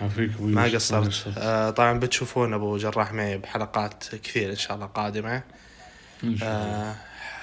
عافيك. 0.00 0.30
ما 0.40 0.64
قصرت. 0.64 1.32
آه 1.38 1.70
طبعا 1.70 1.98
بتشوفون 1.98 2.54
أبو 2.54 2.76
جراح 2.76 3.12
معي 3.12 3.38
بحلقات 3.38 4.04
كثير 4.14 4.50
إن 4.50 4.56
شاء 4.56 4.74
الله 4.74 4.86
قادمة. 4.86 5.42
إن 6.24 6.36
شاء 6.36 6.48
الله. 6.48 6.62
آه 6.62 6.94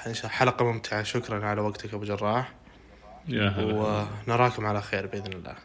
إن 0.07 0.13
شاء 0.13 0.25
الله. 0.25 0.35
حلقة 0.35 0.65
ممتعة. 0.65 1.03
شكرا 1.03 1.45
على 1.45 1.61
وقتك 1.61 1.93
أبو 1.93 2.05
جراح. 2.05 2.51
يا 3.27 3.49
هلا. 3.49 4.07
ونراكم 4.27 4.65
على 4.65 4.81
خير 4.81 5.07
بإذن 5.07 5.33
الله. 5.33 5.55